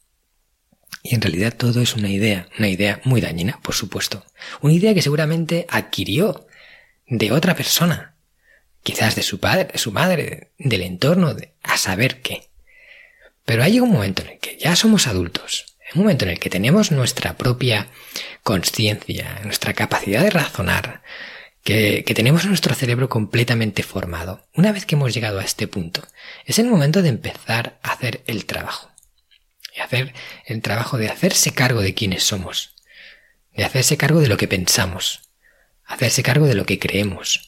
Y 1.02 1.14
en 1.14 1.22
realidad 1.22 1.56
todo 1.56 1.80
es 1.80 1.94
una 1.94 2.10
idea, 2.10 2.48
una 2.58 2.68
idea 2.68 3.00
muy 3.04 3.20
dañina, 3.20 3.60
por 3.62 3.74
supuesto. 3.74 4.24
Una 4.60 4.74
idea 4.74 4.94
que 4.94 5.02
seguramente 5.02 5.66
adquirió 5.68 6.46
de 7.06 7.30
otra 7.30 7.54
persona, 7.54 8.16
quizás 8.88 9.16
de 9.16 9.22
su 9.22 9.38
padre, 9.38 9.68
de 9.70 9.78
su 9.78 9.92
madre, 9.92 10.52
del 10.56 10.80
entorno, 10.80 11.36
a 11.62 11.76
saber 11.76 12.22
qué. 12.22 12.48
Pero 13.44 13.62
hay 13.62 13.80
un 13.80 13.90
momento 13.90 14.22
en 14.22 14.28
el 14.28 14.38
que 14.38 14.56
ya 14.56 14.76
somos 14.76 15.06
adultos, 15.06 15.76
un 15.94 16.04
momento 16.04 16.24
en 16.24 16.30
el 16.30 16.38
que 16.38 16.48
tenemos 16.48 16.90
nuestra 16.90 17.36
propia 17.36 17.88
conciencia, 18.42 19.42
nuestra 19.44 19.74
capacidad 19.74 20.22
de 20.22 20.30
razonar, 20.30 21.02
que, 21.62 22.02
que, 22.06 22.14
tenemos 22.14 22.46
nuestro 22.46 22.74
cerebro 22.74 23.10
completamente 23.10 23.82
formado, 23.82 24.48
una 24.54 24.72
vez 24.72 24.86
que 24.86 24.94
hemos 24.94 25.12
llegado 25.12 25.38
a 25.38 25.44
este 25.44 25.68
punto, 25.68 26.02
es 26.46 26.58
el 26.58 26.66
momento 26.66 27.02
de 27.02 27.10
empezar 27.10 27.78
a 27.82 27.92
hacer 27.92 28.22
el 28.26 28.46
trabajo. 28.46 28.90
Y 29.76 29.80
hacer 29.80 30.14
el 30.46 30.62
trabajo 30.62 30.96
de 30.96 31.10
hacerse 31.10 31.52
cargo 31.52 31.82
de 31.82 31.92
quiénes 31.92 32.22
somos, 32.22 32.74
de 33.54 33.66
hacerse 33.66 33.98
cargo 33.98 34.20
de 34.20 34.28
lo 34.28 34.38
que 34.38 34.48
pensamos, 34.48 35.28
hacerse 35.84 36.22
cargo 36.22 36.46
de 36.46 36.54
lo 36.54 36.64
que 36.64 36.78
creemos. 36.78 37.47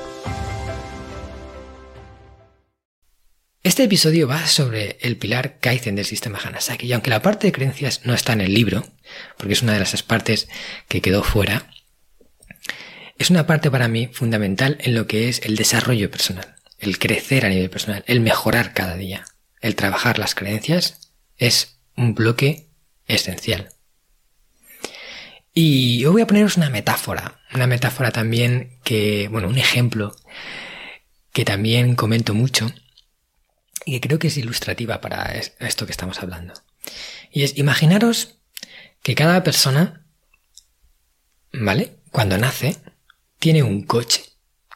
Este 3.63 3.83
episodio 3.83 4.27
va 4.27 4.47
sobre 4.47 4.97
el 5.01 5.17
pilar 5.17 5.59
Kaizen 5.59 5.93
del 5.93 6.05
sistema 6.05 6.39
Hanasaki, 6.43 6.87
y 6.87 6.93
aunque 6.93 7.11
la 7.11 7.21
parte 7.21 7.45
de 7.45 7.53
creencias 7.53 8.01
no 8.05 8.15
está 8.15 8.33
en 8.33 8.41
el 8.41 8.55
libro, 8.55 8.87
porque 9.37 9.53
es 9.53 9.61
una 9.61 9.73
de 9.73 9.79
las 9.79 10.01
partes 10.01 10.49
que 10.87 10.99
quedó 10.99 11.21
fuera, 11.21 11.69
es 13.19 13.29
una 13.29 13.45
parte 13.45 13.69
para 13.69 13.87
mí 13.87 14.09
fundamental 14.11 14.79
en 14.81 14.95
lo 14.95 15.05
que 15.05 15.29
es 15.29 15.41
el 15.45 15.55
desarrollo 15.55 16.09
personal, 16.09 16.55
el 16.79 16.97
crecer 16.97 17.45
a 17.45 17.49
nivel 17.49 17.69
personal, 17.69 18.03
el 18.07 18.19
mejorar 18.21 18.73
cada 18.73 18.95
día, 18.97 19.25
el 19.59 19.75
trabajar 19.75 20.17
las 20.17 20.33
creencias 20.33 21.13
es 21.37 21.77
un 21.95 22.15
bloque 22.15 22.67
esencial. 23.05 23.69
Y 25.53 25.99
yo 25.99 26.11
voy 26.11 26.23
a 26.23 26.27
poneros 26.27 26.57
una 26.57 26.71
metáfora, 26.71 27.39
una 27.53 27.67
metáfora 27.67 28.09
también 28.09 28.79
que, 28.83 29.27
bueno, 29.27 29.49
un 29.49 29.59
ejemplo 29.59 30.15
que 31.31 31.45
también 31.45 31.93
comento 31.93 32.33
mucho 32.33 32.73
y 33.85 33.93
que 33.93 34.07
creo 34.07 34.19
que 34.19 34.27
es 34.27 34.37
ilustrativa 34.37 35.01
para 35.01 35.33
esto 35.59 35.85
que 35.85 35.91
estamos 35.91 36.21
hablando. 36.21 36.53
Y 37.31 37.43
es, 37.43 37.57
imaginaros 37.57 38.39
que 39.01 39.15
cada 39.15 39.43
persona, 39.43 40.05
¿vale? 41.51 41.97
Cuando 42.11 42.37
nace, 42.37 42.77
tiene 43.39 43.63
un 43.63 43.83
coche 43.83 44.23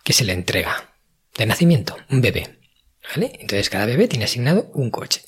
que 0.04 0.14
se 0.14 0.24
le 0.24 0.34
entrega 0.34 0.96
de 1.38 1.46
nacimiento, 1.46 1.98
un 2.10 2.22
bebé, 2.22 2.60
¿vale? 3.10 3.34
Entonces 3.40 3.70
cada 3.70 3.86
bebé 3.86 4.08
tiene 4.08 4.26
asignado 4.26 4.72
un 4.74 4.90
coche 4.90 5.24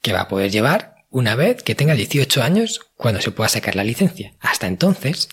que 0.00 0.12
va 0.12 0.22
a 0.22 0.28
poder 0.28 0.50
llevar 0.50 0.96
una 1.10 1.36
vez 1.36 1.62
que 1.62 1.74
tenga 1.74 1.94
18 1.94 2.42
años 2.42 2.80
cuando 2.96 3.20
se 3.20 3.30
pueda 3.30 3.48
sacar 3.48 3.76
la 3.76 3.84
licencia. 3.84 4.32
Hasta 4.40 4.66
entonces, 4.66 5.28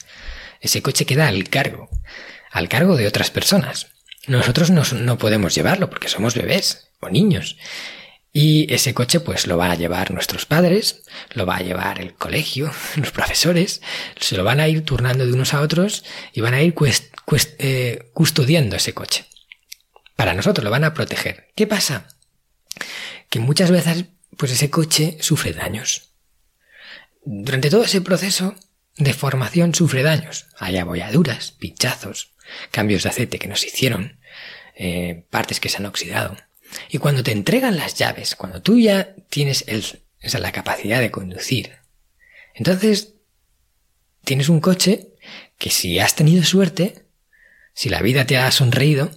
ese 0.60 0.82
coche 0.82 1.06
queda 1.06 1.28
al 1.28 1.50
cargo, 1.50 1.90
al 2.52 2.68
cargo 2.68 2.98
de 2.98 3.08
otras 3.08 3.32
personas. 3.32 3.88
Nosotros 4.28 4.70
no, 4.70 4.84
no 4.84 5.18
podemos 5.18 5.56
llevarlo 5.56 5.90
porque 5.90 6.10
somos 6.10 6.36
bebés 6.36 6.89
o 7.00 7.10
niños. 7.10 7.58
Y 8.32 8.72
ese 8.74 8.94
coche 8.94 9.20
pues 9.20 9.48
lo 9.48 9.58
van 9.58 9.72
a 9.72 9.76
llevar 9.76 10.12
nuestros 10.12 10.46
padres, 10.46 11.04
lo 11.34 11.46
va 11.46 11.58
a 11.58 11.64
llevar 11.64 12.00
el 12.00 12.14
colegio, 12.14 12.72
los 12.96 13.12
profesores, 13.12 13.82
se 14.20 14.38
lo 14.38 14.44
van 14.44 14.60
a 14.60 14.68
ir 14.68 14.86
turnando 14.86 15.26
de 15.26 15.34
unos 15.34 15.54
a 15.54 15.62
otros 15.62 16.06
y 16.34 16.42
van 16.42 16.54
a 16.54 16.62
ir 16.62 16.76
eh, 17.58 18.12
custodiando 18.14 18.76
ese 18.76 18.94
coche. 18.94 19.26
Para 20.16 20.34
nosotros 20.34 20.64
lo 20.64 20.70
van 20.70 20.84
a 20.84 20.94
proteger. 20.94 21.48
¿Qué 21.56 21.66
pasa? 21.66 22.08
Que 23.30 23.40
muchas 23.40 23.72
veces 23.72 24.06
pues 24.38 24.52
ese 24.52 24.70
coche 24.70 25.18
sufre 25.22 25.54
daños. 25.54 26.14
Durante 27.26 27.70
todo 27.70 27.84
ese 27.84 28.02
proceso 28.02 28.56
de 28.96 29.14
formación 29.14 29.74
sufre 29.74 30.04
daños. 30.04 30.48
Hay 30.58 30.78
abolladuras, 30.78 31.52
pinchazos, 31.52 32.34
cambios 32.72 33.04
de 33.04 33.10
aceite 33.10 33.40
que 33.40 33.48
nos 33.48 33.66
hicieron, 33.66 34.20
eh, 34.76 35.26
partes 35.30 35.60
que 35.60 35.70
se 35.70 35.78
han 35.78 35.86
oxidado. 35.86 36.38
Y 36.90 36.98
cuando 36.98 37.24
te 37.24 37.32
entregan 37.32 37.78
las 37.78 37.96
llaves, 37.96 38.36
cuando 38.36 38.62
tú 38.62 38.80
ya 38.80 39.16
tienes 39.30 39.64
el, 39.68 39.84
la 40.40 40.52
capacidad 40.52 41.00
de 41.00 41.12
conducir, 41.12 41.78
entonces 42.54 43.14
tienes 44.24 44.50
un 44.50 44.60
coche 44.60 45.14
que 45.58 45.70
si 45.70 46.00
has 46.00 46.16
tenido 46.16 46.44
suerte, 46.44 47.06
si 47.74 47.90
la 47.90 48.02
vida 48.02 48.26
te 48.26 48.38
ha 48.38 48.52
sonreído, 48.52 49.12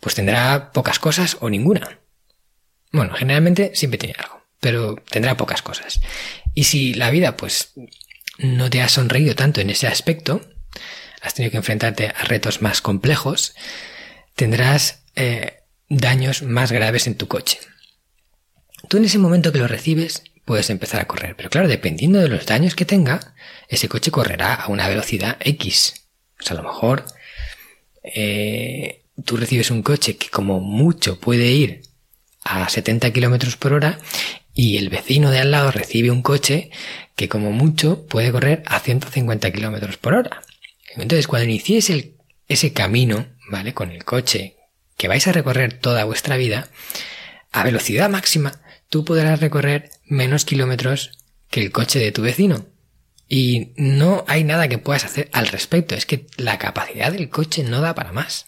pues 0.00 0.14
tendrá 0.14 0.72
pocas 0.72 0.98
cosas 0.98 1.36
o 1.40 1.50
ninguna. 1.50 2.00
Bueno, 2.92 3.14
generalmente 3.14 3.72
siempre 3.74 3.98
tiene 3.98 4.14
algo, 4.18 4.42
pero 4.60 4.96
tendrá 5.10 5.36
pocas 5.36 5.62
cosas. 5.62 6.00
Y 6.54 6.64
si 6.64 6.94
la 6.94 7.10
vida 7.10 7.36
pues 7.36 7.72
no 8.38 8.70
te 8.70 8.80
ha 8.80 8.88
sonreído 8.88 9.34
tanto 9.34 9.60
en 9.60 9.70
ese 9.70 9.86
aspecto, 9.86 10.40
has 11.20 11.34
tenido 11.34 11.50
que 11.50 11.58
enfrentarte 11.58 12.08
a 12.08 12.24
retos 12.24 12.62
más 12.62 12.80
complejos, 12.80 13.54
tendrás 14.34 15.02
eh, 15.16 15.57
daños 15.88 16.42
más 16.42 16.72
graves 16.72 17.06
en 17.06 17.16
tu 17.16 17.28
coche. 17.28 17.58
Tú 18.88 18.98
en 18.98 19.04
ese 19.04 19.18
momento 19.18 19.52
que 19.52 19.58
lo 19.58 19.68
recibes 19.68 20.22
puedes 20.44 20.70
empezar 20.70 21.00
a 21.00 21.06
correr, 21.06 21.36
pero 21.36 21.50
claro, 21.50 21.68
dependiendo 21.68 22.20
de 22.20 22.28
los 22.28 22.46
daños 22.46 22.74
que 22.74 22.84
tenga, 22.84 23.34
ese 23.68 23.88
coche 23.88 24.10
correrá 24.10 24.54
a 24.54 24.68
una 24.68 24.88
velocidad 24.88 25.36
X. 25.40 26.06
O 26.40 26.42
sea, 26.42 26.56
a 26.56 26.62
lo 26.62 26.68
mejor 26.68 27.04
eh, 28.02 29.04
tú 29.24 29.36
recibes 29.36 29.70
un 29.70 29.82
coche 29.82 30.16
que 30.16 30.30
como 30.30 30.60
mucho 30.60 31.18
puede 31.18 31.50
ir 31.50 31.82
a 32.42 32.68
70 32.68 33.12
kilómetros 33.12 33.56
por 33.56 33.72
hora 33.72 33.98
y 34.54 34.78
el 34.78 34.88
vecino 34.88 35.30
de 35.30 35.40
al 35.40 35.50
lado 35.50 35.70
recibe 35.70 36.10
un 36.10 36.22
coche 36.22 36.70
que 37.14 37.28
como 37.28 37.52
mucho 37.52 38.06
puede 38.06 38.32
correr 38.32 38.62
a 38.66 38.80
150 38.80 39.50
kilómetros 39.52 39.96
por 39.98 40.14
hora. 40.14 40.42
Entonces, 40.96 41.26
cuando 41.26 41.44
iniciéis 41.44 41.90
el, 41.90 42.16
ese 42.48 42.72
camino, 42.72 43.26
¿vale? 43.50 43.74
Con 43.74 43.90
el 43.90 44.04
coche 44.04 44.57
que 44.98 45.08
vais 45.08 45.26
a 45.26 45.32
recorrer 45.32 45.78
toda 45.78 46.04
vuestra 46.04 46.36
vida, 46.36 46.68
a 47.52 47.62
velocidad 47.62 48.10
máxima, 48.10 48.60
tú 48.90 49.04
podrás 49.04 49.40
recorrer 49.40 49.90
menos 50.04 50.44
kilómetros 50.44 51.12
que 51.48 51.62
el 51.62 51.72
coche 51.72 51.98
de 51.98 52.12
tu 52.12 52.20
vecino. 52.20 52.66
Y 53.28 53.72
no 53.76 54.24
hay 54.26 54.42
nada 54.44 54.68
que 54.68 54.78
puedas 54.78 55.04
hacer 55.04 55.30
al 55.32 55.48
respecto. 55.48 55.94
Es 55.94 56.04
que 56.04 56.26
la 56.36 56.58
capacidad 56.58 57.12
del 57.12 57.28
coche 57.30 57.62
no 57.62 57.80
da 57.80 57.94
para 57.94 58.12
más. 58.12 58.46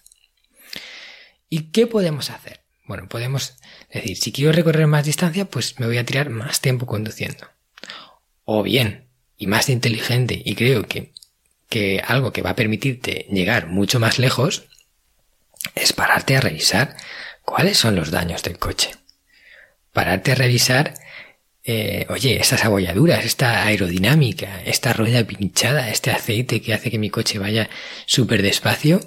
¿Y 1.48 1.70
qué 1.70 1.86
podemos 1.86 2.30
hacer? 2.30 2.64
Bueno, 2.86 3.08
podemos 3.08 3.56
decir, 3.92 4.16
si 4.16 4.32
quiero 4.32 4.52
recorrer 4.52 4.86
más 4.86 5.04
distancia, 5.04 5.44
pues 5.44 5.78
me 5.78 5.86
voy 5.86 5.98
a 5.98 6.04
tirar 6.04 6.30
más 6.30 6.60
tiempo 6.60 6.86
conduciendo. 6.86 7.46
O 8.44 8.62
bien, 8.62 9.08
y 9.36 9.46
más 9.46 9.68
inteligente, 9.68 10.42
y 10.44 10.54
creo 10.56 10.86
que, 10.86 11.12
que 11.68 12.02
algo 12.04 12.32
que 12.32 12.42
va 12.42 12.50
a 12.50 12.56
permitirte 12.56 13.26
llegar 13.30 13.68
mucho 13.68 14.00
más 14.00 14.18
lejos, 14.18 14.64
es 15.74 15.92
pararte 15.92 16.36
a 16.36 16.40
revisar 16.40 16.96
cuáles 17.42 17.78
son 17.78 17.96
los 17.96 18.10
daños 18.10 18.42
del 18.42 18.58
coche. 18.58 18.90
Pararte 19.92 20.32
a 20.32 20.34
revisar, 20.36 20.94
eh, 21.64 22.06
oye, 22.08 22.40
estas 22.40 22.64
abolladuras, 22.64 23.24
esta 23.24 23.64
aerodinámica, 23.64 24.62
esta 24.64 24.92
rueda 24.92 25.24
pinchada, 25.24 25.90
este 25.90 26.10
aceite 26.10 26.62
que 26.62 26.74
hace 26.74 26.90
que 26.90 26.98
mi 26.98 27.10
coche 27.10 27.38
vaya 27.38 27.68
súper 28.06 28.42
despacio, 28.42 29.00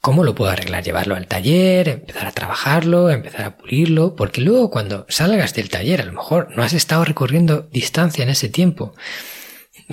¿cómo 0.00 0.24
lo 0.24 0.34
puedo 0.34 0.50
arreglar? 0.50 0.82
Llevarlo 0.82 1.14
al 1.14 1.26
taller, 1.26 1.88
empezar 1.88 2.26
a 2.26 2.32
trabajarlo, 2.32 3.10
empezar 3.10 3.44
a 3.44 3.56
pulirlo, 3.56 4.16
porque 4.16 4.40
luego 4.40 4.70
cuando 4.70 5.06
salgas 5.08 5.54
del 5.54 5.68
taller, 5.68 6.00
a 6.00 6.04
lo 6.04 6.12
mejor 6.12 6.56
no 6.56 6.62
has 6.62 6.72
estado 6.72 7.04
recorriendo 7.04 7.68
distancia 7.70 8.22
en 8.22 8.30
ese 8.30 8.48
tiempo, 8.48 8.94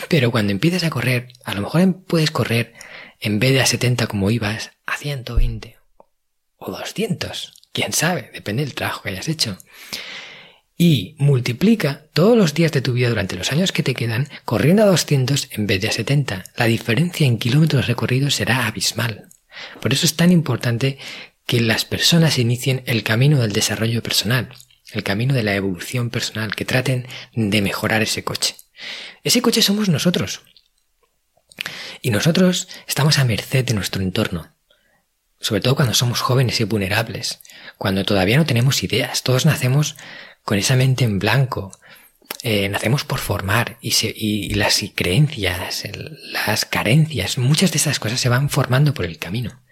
pero 0.09 0.31
cuando 0.31 0.51
empieces 0.51 0.83
a 0.83 0.89
correr, 0.89 1.27
a 1.43 1.53
lo 1.53 1.61
mejor 1.61 2.03
puedes 2.05 2.31
correr 2.31 2.73
en 3.19 3.39
vez 3.39 3.53
de 3.53 3.61
a 3.61 3.65
70 3.65 4.07
como 4.07 4.31
ibas, 4.31 4.71
a 4.85 4.97
120 4.97 5.77
o 6.57 6.71
200. 6.71 7.53
Quién 7.71 7.93
sabe, 7.93 8.29
depende 8.33 8.63
del 8.63 8.75
trabajo 8.75 9.03
que 9.03 9.09
hayas 9.09 9.27
hecho. 9.27 9.57
Y 10.77 11.15
multiplica 11.19 12.05
todos 12.13 12.37
los 12.37 12.53
días 12.53 12.71
de 12.71 12.81
tu 12.81 12.93
vida 12.93 13.09
durante 13.09 13.35
los 13.35 13.51
años 13.51 13.71
que 13.71 13.83
te 13.83 13.93
quedan 13.93 14.27
corriendo 14.43 14.83
a 14.83 14.87
200 14.87 15.49
en 15.51 15.67
vez 15.67 15.81
de 15.81 15.89
a 15.89 15.91
70. 15.91 16.43
La 16.57 16.65
diferencia 16.65 17.25
en 17.25 17.37
kilómetros 17.37 17.87
recorridos 17.87 18.35
será 18.35 18.67
abismal. 18.67 19.29
Por 19.81 19.93
eso 19.93 20.05
es 20.05 20.15
tan 20.15 20.31
importante 20.31 20.97
que 21.45 21.61
las 21.61 21.85
personas 21.85 22.39
inicien 22.39 22.83
el 22.85 23.03
camino 23.03 23.41
del 23.41 23.53
desarrollo 23.53 24.01
personal, 24.01 24.49
el 24.91 25.03
camino 25.03 25.33
de 25.33 25.43
la 25.43 25.55
evolución 25.55 26.09
personal, 26.09 26.55
que 26.55 26.65
traten 26.65 27.07
de 27.33 27.61
mejorar 27.61 28.01
ese 28.01 28.23
coche. 28.23 28.55
Ese 29.23 29.41
coche 29.41 29.61
somos 29.61 29.89
nosotros. 29.89 30.41
Y 32.05 32.11
nosotros 32.11 32.67
estamos 32.87 33.17
a 33.17 33.25
merced 33.25 33.65
de 33.65 33.73
nuestro 33.73 34.03
entorno. 34.03 34.53
Sobre 35.39 35.61
todo 35.61 35.75
cuando 35.75 35.95
somos 35.95 36.21
jóvenes 36.21 36.59
y 36.59 36.63
vulnerables, 36.63 37.39
cuando 37.79 38.05
todavía 38.05 38.37
no 38.37 38.45
tenemos 38.45 38.83
ideas, 38.83 39.23
todos 39.23 39.47
nacemos 39.47 39.95
con 40.43 40.59
esa 40.59 40.75
mente 40.75 41.03
en 41.03 41.17
blanco, 41.17 41.71
eh, 42.43 42.69
nacemos 42.69 43.05
por 43.05 43.17
formar 43.17 43.79
y, 43.81 43.91
y, 44.03 44.53
las 44.53 44.83
creencias, 44.93 45.81
las 46.45 46.65
carencias, 46.65 47.39
muchas 47.39 47.71
de 47.71 47.79
esas 47.79 47.97
cosas 47.97 48.19
se 48.19 48.29
van 48.29 48.51
formando 48.51 48.93
por 48.93 49.05
el 49.05 49.17
camino. 49.17 49.63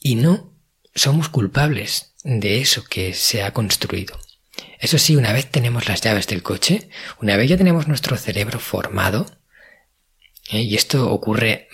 Y 0.00 0.14
no 0.14 0.50
somos 0.94 1.28
culpables 1.28 2.14
de 2.22 2.62
eso 2.62 2.84
que 2.84 3.12
se 3.12 3.42
ha 3.42 3.52
construido. 3.52 4.18
Eso 4.78 4.96
sí, 4.96 5.14
una 5.14 5.34
vez 5.34 5.50
tenemos 5.50 5.90
las 5.90 6.00
llaves 6.00 6.26
del 6.26 6.42
coche, 6.42 6.88
una 7.20 7.36
vez 7.36 7.50
ya 7.50 7.58
tenemos 7.58 7.86
nuestro 7.86 8.16
cerebro 8.16 8.58
formado, 8.60 9.26
¿eh? 10.50 10.62
Y 10.62 10.74
esto 10.74 11.10
ocurre 11.10 11.68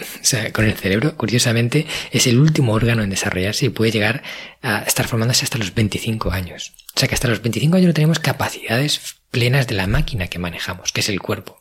con 0.52 0.64
el 0.64 0.74
cerebro, 0.74 1.16
curiosamente, 1.16 1.87
es 2.11 2.26
el 2.26 2.38
último 2.38 2.72
órgano 2.72 3.02
en 3.02 3.11
desarrollarse 3.11 3.66
y 3.66 3.70
puede 3.70 3.92
llegar 3.92 4.22
a 4.62 4.83
estar 4.83 5.06
formándose 5.06 5.44
hasta 5.44 5.59
los 5.59 5.74
25 5.74 6.30
años. 6.30 6.72
O 6.94 6.98
sea 6.98 7.09
que 7.09 7.14
hasta 7.14 7.28
los 7.28 7.42
25 7.42 7.76
años 7.76 7.88
no 7.88 7.94
tenemos 7.94 8.18
capacidades 8.18 9.16
plenas 9.30 9.66
de 9.66 9.74
la 9.74 9.87
máquina 9.87 10.28
que 10.28 10.38
manejamos, 10.38 10.92
que 10.92 11.00
es 11.00 11.09
el 11.09 11.20
cuerpo. 11.20 11.59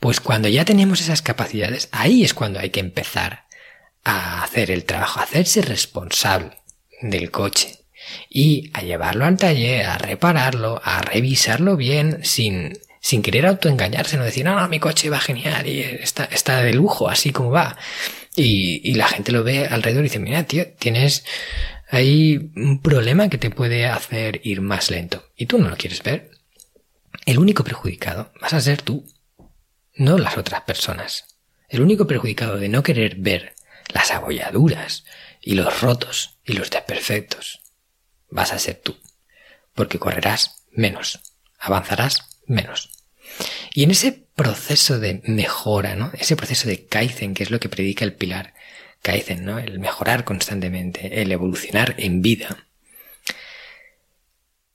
Pues 0.00 0.20
cuando 0.20 0.48
ya 0.48 0.64
tenemos 0.64 1.00
esas 1.00 1.22
capacidades, 1.22 1.88
ahí 1.92 2.24
es 2.24 2.34
cuando 2.34 2.60
hay 2.60 2.70
que 2.70 2.80
empezar 2.80 3.44
a 4.04 4.42
hacer 4.42 4.70
el 4.70 4.84
trabajo, 4.84 5.20
a 5.20 5.22
hacerse 5.22 5.62
responsable 5.62 6.58
del 7.00 7.30
coche 7.30 7.78
y 8.28 8.70
a 8.74 8.82
llevarlo 8.82 9.24
al 9.24 9.38
taller, 9.38 9.86
a 9.86 9.98
repararlo, 9.98 10.80
a 10.84 11.00
revisarlo 11.00 11.76
bien 11.76 12.20
sin 12.22 12.78
sin 13.04 13.20
querer 13.20 13.44
autoengañarse, 13.44 14.16
no 14.16 14.24
decir, 14.24 14.46
no, 14.46 14.58
no, 14.58 14.66
mi 14.66 14.80
coche 14.80 15.10
va 15.10 15.20
genial 15.20 15.66
y 15.66 15.80
está, 15.80 16.24
está 16.24 16.62
de 16.62 16.72
lujo, 16.72 17.06
así 17.06 17.32
como 17.32 17.50
va. 17.50 17.76
Y, 18.34 18.80
y 18.82 18.94
la 18.94 19.06
gente 19.06 19.30
lo 19.30 19.44
ve 19.44 19.66
alrededor 19.66 20.04
y 20.04 20.08
dice, 20.08 20.20
mira, 20.20 20.44
tío, 20.44 20.66
tienes 20.78 21.22
ahí 21.90 22.50
un 22.56 22.80
problema 22.80 23.28
que 23.28 23.36
te 23.36 23.50
puede 23.50 23.84
hacer 23.84 24.40
ir 24.42 24.62
más 24.62 24.90
lento. 24.90 25.22
Y 25.36 25.44
tú 25.44 25.58
no 25.58 25.68
lo 25.68 25.76
quieres 25.76 26.02
ver. 26.02 26.30
El 27.26 27.38
único 27.38 27.62
perjudicado 27.62 28.32
vas 28.40 28.54
a 28.54 28.60
ser 28.62 28.80
tú, 28.80 29.04
no 29.96 30.16
las 30.16 30.38
otras 30.38 30.62
personas. 30.62 31.36
El 31.68 31.82
único 31.82 32.06
perjudicado 32.06 32.56
de 32.56 32.70
no 32.70 32.82
querer 32.82 33.16
ver 33.16 33.54
las 33.92 34.12
abolladuras 34.12 35.04
y 35.42 35.56
los 35.56 35.82
rotos 35.82 36.38
y 36.42 36.54
los 36.54 36.70
desperfectos. 36.70 37.60
Vas 38.30 38.54
a 38.54 38.58
ser 38.58 38.76
tú, 38.76 38.96
porque 39.74 39.98
correrás 39.98 40.64
menos, 40.70 41.20
avanzarás 41.58 42.40
menos. 42.46 42.93
Y 43.72 43.82
en 43.82 43.90
ese 43.90 44.12
proceso 44.34 44.98
de 44.98 45.22
mejora, 45.26 45.96
¿no? 45.96 46.12
Ese 46.18 46.36
proceso 46.36 46.68
de 46.68 46.86
Kaizen, 46.86 47.34
que 47.34 47.42
es 47.42 47.50
lo 47.50 47.60
que 47.60 47.68
predica 47.68 48.04
el 48.04 48.14
pilar 48.14 48.54
Kaizen, 49.02 49.44
¿no? 49.44 49.58
El 49.58 49.78
mejorar 49.78 50.24
constantemente, 50.24 51.22
el 51.22 51.32
evolucionar 51.32 51.94
en 51.98 52.22
vida. 52.22 52.66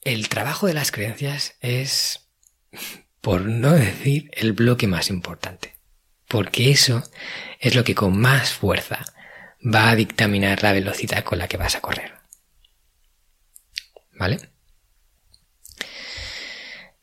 El 0.02 0.30
trabajo 0.30 0.68
de 0.68 0.74
las 0.74 0.92
creencias 0.92 1.56
es, 1.62 2.28
por 3.22 3.42
no 3.42 3.72
decir, 3.72 4.30
el 4.34 4.54
bloque 4.54 4.88
más 4.88 5.10
importante. 5.10 5.76
Porque 6.28 6.70
eso 6.70 7.04
es 7.60 7.76
lo 7.76 7.84
que 7.84 7.96
con 7.96 8.20
más 8.20 8.52
fuerza 8.52 9.06
va 9.66 9.90
a 9.90 9.96
dictaminar 9.96 10.64
la 10.64 10.74
velocidad 10.74 11.24
con 11.24 11.40
la 11.40 11.48
que 11.48 11.58
vas 11.58 11.76
a 11.76 11.82
correr. 11.82 12.14
¿Vale? 14.14 14.40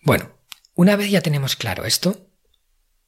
Bueno, 0.03 0.36
una 0.77 0.95
vez 0.95 1.11
ya 1.11 1.23
tenemos 1.23 1.57
claro 1.57 1.85
esto, 1.85 2.29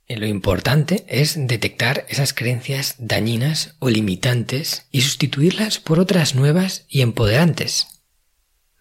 eh, 0.09 0.17
lo 0.17 0.27
importante 0.27 1.05
es 1.07 1.35
detectar 1.37 2.07
esas 2.09 2.33
creencias 2.33 2.97
dañinas 2.99 3.77
o 3.79 3.91
limitantes 3.91 4.87
y 4.91 5.03
sustituirlas 5.03 5.79
por 5.79 6.01
otras 6.01 6.35
nuevas 6.35 6.87
y 6.89 7.03
empoderantes. 7.03 7.87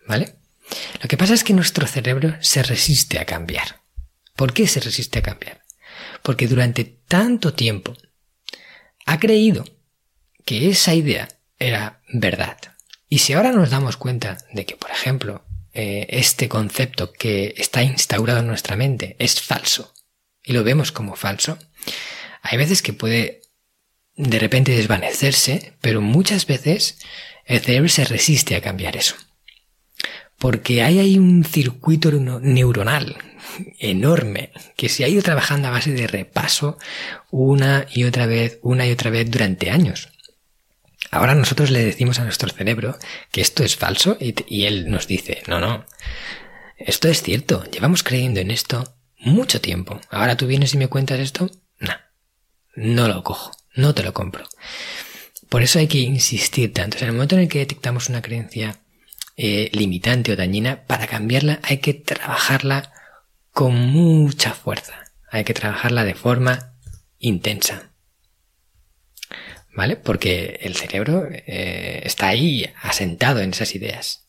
¿Vale? 0.08 0.36
Lo 1.02 1.10
que 1.10 1.18
pasa 1.18 1.34
es 1.34 1.44
que 1.44 1.54
nuestro 1.54 1.86
cerebro 1.86 2.36
se 2.40 2.64
resiste 2.64 3.20
a 3.20 3.26
cambiar. 3.26 3.82
¿Por 4.38 4.54
qué 4.54 4.68
se 4.68 4.80
resiste 4.80 5.20
a 5.20 5.24
cambiar? 5.24 5.64
Porque 6.24 6.48
durante 6.48 6.86
tanto 6.86 7.54
tiempo 7.54 7.94
ha 9.06 9.20
creído 9.20 9.66
que 10.46 10.70
esa 10.70 10.94
idea 10.94 11.28
era 11.60 12.02
verdad. 12.14 12.58
Y 13.10 13.20
si 13.20 13.34
ahora 13.34 13.52
nos 13.52 13.70
damos 13.70 13.98
cuenta 13.98 14.38
de 14.54 14.66
que, 14.66 14.78
por 14.78 14.92
ejemplo, 14.92 15.44
eh, 15.80 16.08
este 16.10 16.50
concepto 16.50 17.14
que 17.14 17.54
está 17.56 17.84
instaurado 17.84 18.40
en 18.40 18.48
nuestra 18.48 18.76
mente 18.76 19.16
es 19.20 19.40
falso 19.40 19.94
y 20.44 20.54
lo 20.54 20.64
vemos 20.64 20.92
como 20.92 21.16
falso, 21.16 21.60
hay 22.42 22.58
veces 22.58 22.82
que 22.82 22.94
puede 22.94 23.42
de 24.16 24.40
repente 24.40 24.72
desvanecerse, 24.76 25.74
pero 25.80 26.02
muchas 26.02 26.48
veces 26.48 26.98
el 27.46 27.60
cerebro 27.60 27.90
se 27.90 28.06
resiste 28.06 28.56
a 28.56 28.62
cambiar 28.62 28.98
eso. 28.98 29.14
Porque 30.40 30.82
hay 30.82 30.98
ahí 30.98 31.20
un 31.20 31.44
circuito 31.44 32.10
neuronal 32.12 33.16
enorme 33.78 34.52
que 34.76 34.90
se 34.90 35.04
ha 35.04 35.08
ido 35.08 35.22
trabajando 35.22 35.68
a 35.68 35.72
base 35.72 35.92
de 35.92 36.08
repaso 36.08 36.80
una 37.30 37.86
y 37.94 38.06
otra 38.06 38.26
vez, 38.26 38.58
una 38.64 38.88
y 38.88 38.92
otra 38.92 39.12
vez 39.12 39.30
durante 39.30 39.70
años. 39.70 40.10
Ahora 41.12 41.36
nosotros 41.36 41.72
le 41.72 41.84
decimos 41.84 42.20
a 42.20 42.24
nuestro 42.24 42.50
cerebro 42.50 42.98
que 43.32 43.42
esto 43.42 43.64
es 43.64 43.76
falso 43.76 44.18
y, 44.20 44.66
él 44.66 44.90
nos 44.90 45.08
dice, 45.08 45.42
no, 45.48 45.60
no, 45.60 45.86
esto 46.78 47.08
es 47.08 47.22
cierto, 47.22 47.64
llevamos 47.72 48.04
creyendo 48.04 48.40
en 48.40 48.52
esto 48.52 48.96
mucho 49.20 49.62
tiempo. 49.62 50.02
Ahora 50.10 50.36
tú 50.36 50.48
vienes 50.48 50.74
y 50.74 50.78
me 50.78 50.90
cuentas 50.90 51.20
esto, 51.20 51.50
no, 51.80 51.94
no 52.76 53.08
lo 53.08 53.24
cojo, 53.24 53.52
no 53.76 53.94
te 53.94 54.04
lo 54.04 54.14
compro. 54.14 54.44
Por 55.50 55.64
eso 55.64 55.80
hay 55.80 55.88
que 55.88 56.00
insistir 56.00 56.74
tanto. 56.74 56.98
en 56.98 57.06
el 57.06 57.14
momento 57.14 57.36
en 57.36 57.42
el 57.42 57.48
que 57.48 57.60
detectamos 57.60 58.10
una 58.10 58.22
creencia 58.22 58.80
eh, 59.38 59.70
limitante 59.72 60.34
o 60.34 60.36
dañina, 60.36 60.84
para 60.88 61.08
cambiarla 61.08 61.60
hay 61.64 61.78
que 61.78 61.94
trabajarla 61.94 62.92
con 63.52 63.76
mucha 63.76 64.54
fuerza. 64.54 65.06
Hay 65.30 65.44
que 65.46 65.54
trabajarla 65.54 66.04
de 66.04 66.16
forma 66.16 66.74
intensa. 67.20 67.87
¿Vale? 69.78 69.96
Porque 69.96 70.60
el 70.64 70.76
cerebro 70.76 71.30
eh, 71.32 72.02
está 72.04 72.30
ahí 72.30 72.68
asentado 72.82 73.40
en 73.42 73.52
esas 73.52 73.76
ideas. 73.76 74.26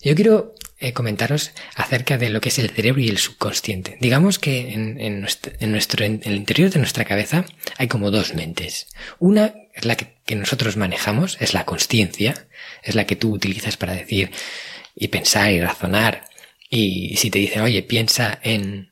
Yo 0.00 0.14
quiero 0.14 0.54
eh, 0.78 0.92
comentaros 0.92 1.50
acerca 1.74 2.16
de 2.16 2.30
lo 2.30 2.40
que 2.40 2.48
es 2.50 2.58
el 2.60 2.70
cerebro 2.70 3.00
y 3.00 3.08
el 3.08 3.18
subconsciente. 3.18 3.98
Digamos 4.00 4.38
que 4.38 4.72
en, 4.72 5.20
nuestro, 5.20 6.04
en, 6.04 6.22
el 6.24 6.36
interior 6.36 6.70
de 6.70 6.78
nuestra 6.78 7.04
cabeza 7.04 7.44
hay 7.76 7.88
como 7.88 8.12
dos 8.12 8.34
mentes. 8.34 8.86
Una 9.18 9.52
es 9.74 9.84
la 9.84 9.96
que, 9.96 10.14
que 10.24 10.36
nosotros 10.36 10.76
manejamos, 10.76 11.38
es 11.40 11.54
la 11.54 11.64
consciencia, 11.64 12.46
es 12.84 12.94
la 12.94 13.04
que 13.04 13.16
tú 13.16 13.32
utilizas 13.32 13.76
para 13.76 13.94
decir 13.94 14.30
y 14.94 15.08
pensar 15.08 15.50
y 15.50 15.60
razonar. 15.60 16.24
Y 16.70 17.16
si 17.16 17.30
te 17.30 17.40
dicen, 17.40 17.62
oye, 17.62 17.82
piensa 17.82 18.38
en 18.42 18.91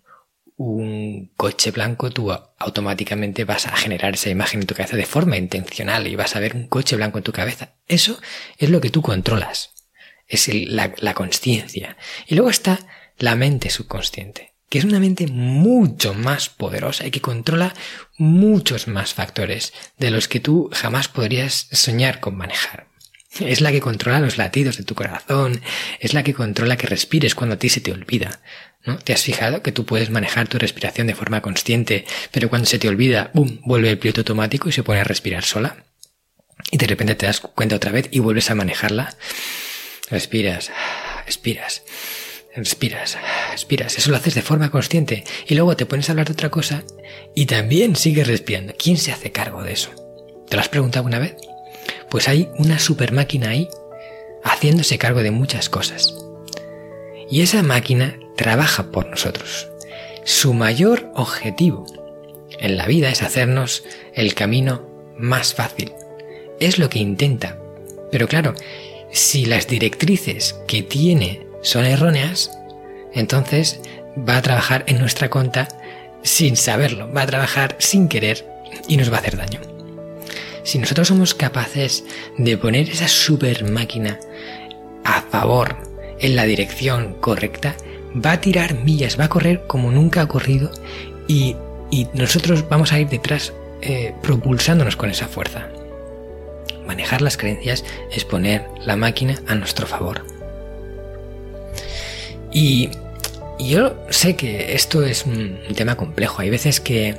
un 0.63 1.33
coche 1.39 1.71
blanco, 1.71 2.11
tú 2.11 2.31
automáticamente 2.31 3.45
vas 3.45 3.67
a 3.67 3.75
generar 3.75 4.13
esa 4.13 4.29
imagen 4.29 4.61
en 4.61 4.67
tu 4.67 4.75
cabeza 4.75 4.95
de 4.95 5.07
forma 5.07 5.39
intencional 5.39 6.07
y 6.07 6.17
vas 6.17 6.37
a 6.37 6.41
ver 6.41 6.55
un 6.55 6.67
coche 6.67 6.97
blanco 6.97 7.17
en 7.17 7.25
tu 7.25 7.33
cabeza. 7.33 7.77
Eso 7.89 8.21
es 8.59 8.69
lo 8.69 8.83
que 8.83 8.91
tú 8.91 9.01
controlas. 9.01 9.71
Es 10.29 10.49
la, 10.53 10.93
la 10.99 11.15
conciencia. 11.15 11.97
Y 12.27 12.35
luego 12.35 12.51
está 12.51 12.79
la 13.17 13.37
mente 13.37 13.71
subconsciente, 13.71 14.53
que 14.69 14.79
es 14.79 14.85
una 14.85 15.01
mente 15.01 15.29
mucho 15.29 16.13
más 16.13 16.51
poderosa 16.51 17.07
y 17.07 17.11
que 17.11 17.23
controla 17.23 17.73
muchos 18.19 18.87
más 18.87 19.15
factores 19.15 19.73
de 19.97 20.11
los 20.11 20.29
que 20.29 20.41
tú 20.41 20.69
jamás 20.75 21.09
podrías 21.09 21.69
soñar 21.73 22.21
con 22.21 22.37
manejar. 22.37 22.90
Es 23.39 23.61
la 23.61 23.71
que 23.71 23.81
controla 23.81 24.19
los 24.19 24.39
latidos 24.39 24.77
de 24.77 24.85
tu 24.85 24.95
corazón, 24.95 25.61
es 26.01 26.15
la 26.15 26.25
que 26.25 26.35
controla 26.35 26.77
que 26.77 26.89
respires 26.89 27.35
cuando 27.35 27.55
a 27.55 27.59
ti 27.59 27.69
se 27.69 27.81
te 27.81 27.93
olvida. 27.93 28.41
¿No? 28.85 28.97
¿Te 28.99 29.13
has 29.13 29.23
fijado 29.23 29.63
que 29.63 29.73
tú 29.73 29.85
puedes 29.85 30.09
manejar 30.09 30.49
tu 30.49 30.59
respiración 30.59 31.07
de 31.07 31.15
forma 31.15 31.43
consciente, 31.43 32.07
pero 32.33 32.49
cuando 32.49 32.67
se 32.67 32.79
te 32.79 32.89
olvida, 32.89 33.31
¡bum!, 33.35 33.59
vuelve 33.63 33.91
el 33.91 33.99
piloto 33.99 34.23
automático 34.23 34.71
y 34.71 34.73
se 34.73 34.83
pone 34.83 35.01
a 35.01 35.05
respirar 35.05 35.45
sola? 35.45 35.85
Y 36.71 36.79
de 36.79 36.87
repente 36.87 37.15
te 37.15 37.27
das 37.27 37.41
cuenta 37.41 37.77
otra 37.77 37.93
vez 37.93 38.09
y 38.11 38.21
vuelves 38.21 38.51
a 38.51 38.55
manejarla. 38.55 39.15
Respiras, 40.11 40.71
respiras, 41.27 41.83
respiras, 42.57 43.19
respiras. 43.51 43.99
Eso 43.99 44.11
lo 44.11 44.17
haces 44.17 44.35
de 44.35 44.43
forma 44.43 44.71
consciente. 44.71 45.25
Y 45.47 45.55
luego 45.55 45.77
te 45.77 45.87
pones 45.87 46.09
a 46.09 46.13
hablar 46.13 46.27
de 46.27 46.33
otra 46.33 46.51
cosa 46.51 46.83
y 47.35 47.47
también 47.47 47.97
sigues 47.97 48.27
respirando. 48.27 48.75
¿Quién 48.79 48.97
se 48.97 49.13
hace 49.13 49.31
cargo 49.31 49.63
de 49.63 49.73
eso? 49.73 49.91
¿Te 50.49 50.57
lo 50.57 50.63
has 50.63 50.69
preguntado 50.69 51.05
una 51.05 51.19
vez? 51.19 51.37
Pues 52.11 52.29
hay 52.29 52.51
una 52.59 52.79
super 52.79 53.13
máquina 53.13 53.51
ahí 53.51 53.69
haciéndose 54.43 54.99
cargo 54.99 55.23
de 55.23 55.31
muchas 55.31 55.69
cosas. 55.69 56.15
Y 57.31 57.43
esa 57.43 57.63
máquina 57.63 58.19
trabaja 58.37 58.91
por 58.91 59.07
nosotros. 59.07 59.69
Su 60.25 60.53
mayor 60.53 61.11
objetivo 61.15 61.87
en 62.59 62.77
la 62.77 62.87
vida 62.87 63.11
es 63.11 63.23
hacernos 63.23 63.85
el 64.15 64.35
camino 64.35 64.87
más 65.17 65.55
fácil. 65.55 65.93
Es 66.59 66.79
lo 66.79 66.91
que 66.91 66.99
intenta. 66.99 67.59
Pero 68.11 68.27
claro, 68.27 68.55
si 69.13 69.45
las 69.45 69.67
directrices 69.67 70.57
que 70.67 70.83
tiene 70.83 71.47
son 71.63 71.85
erróneas, 71.85 72.51
entonces 73.13 73.81
va 74.17 74.37
a 74.37 74.43
trabajar 74.43 74.85
en 74.87 74.99
nuestra 74.99 75.31
conta 75.31 75.69
sin 76.23 76.57
saberlo, 76.57 77.11
va 77.13 77.23
a 77.23 77.27
trabajar 77.27 77.77
sin 77.79 78.09
querer 78.09 78.47
y 78.89 78.97
nos 78.97 79.11
va 79.13 79.17
a 79.17 79.21
hacer 79.21 79.37
daño. 79.37 79.61
Si 80.63 80.79
nosotros 80.79 81.09
somos 81.09 81.35
capaces 81.35 82.05
de 82.39 82.57
poner 82.57 82.89
esa 82.89 83.09
super 83.09 83.71
máquina 83.71 84.19
a 85.05 85.23
favor 85.23 85.77
en 86.19 86.37
la 86.37 86.45
dirección 86.45 87.15
correcta, 87.21 87.77
va 88.15 88.33
a 88.33 88.41
tirar 88.41 88.75
millas, 88.75 89.19
va 89.19 89.25
a 89.25 89.29
correr 89.29 89.63
como 89.67 89.91
nunca 89.91 90.23
ha 90.23 90.29
corrido 90.29 90.71
y, 91.27 91.57
nosotros 92.15 92.69
vamos 92.69 92.93
a 92.93 93.01
ir 93.01 93.09
detrás 93.09 93.53
eh, 93.83 94.15
propulsándonos 94.23 94.95
con 94.95 95.11
esa 95.11 95.27
fuerza. 95.27 95.69
Manejar 96.87 97.21
las 97.21 97.37
creencias 97.37 97.85
es 98.13 98.25
poner 98.25 98.65
la 98.85 98.95
máquina 98.95 99.41
a 99.49 99.57
nuestro 99.57 99.89
favor. 99.89 100.25
Y, 102.53 102.91
yo 103.59 103.95
sé 104.09 104.37
que 104.37 104.75
esto 104.75 105.05
es 105.05 105.27
un, 105.27 105.59
tema 105.75 105.97
complejo. 105.97 106.43
Hay 106.43 106.51
veces 106.51 106.81
que, 106.81 107.17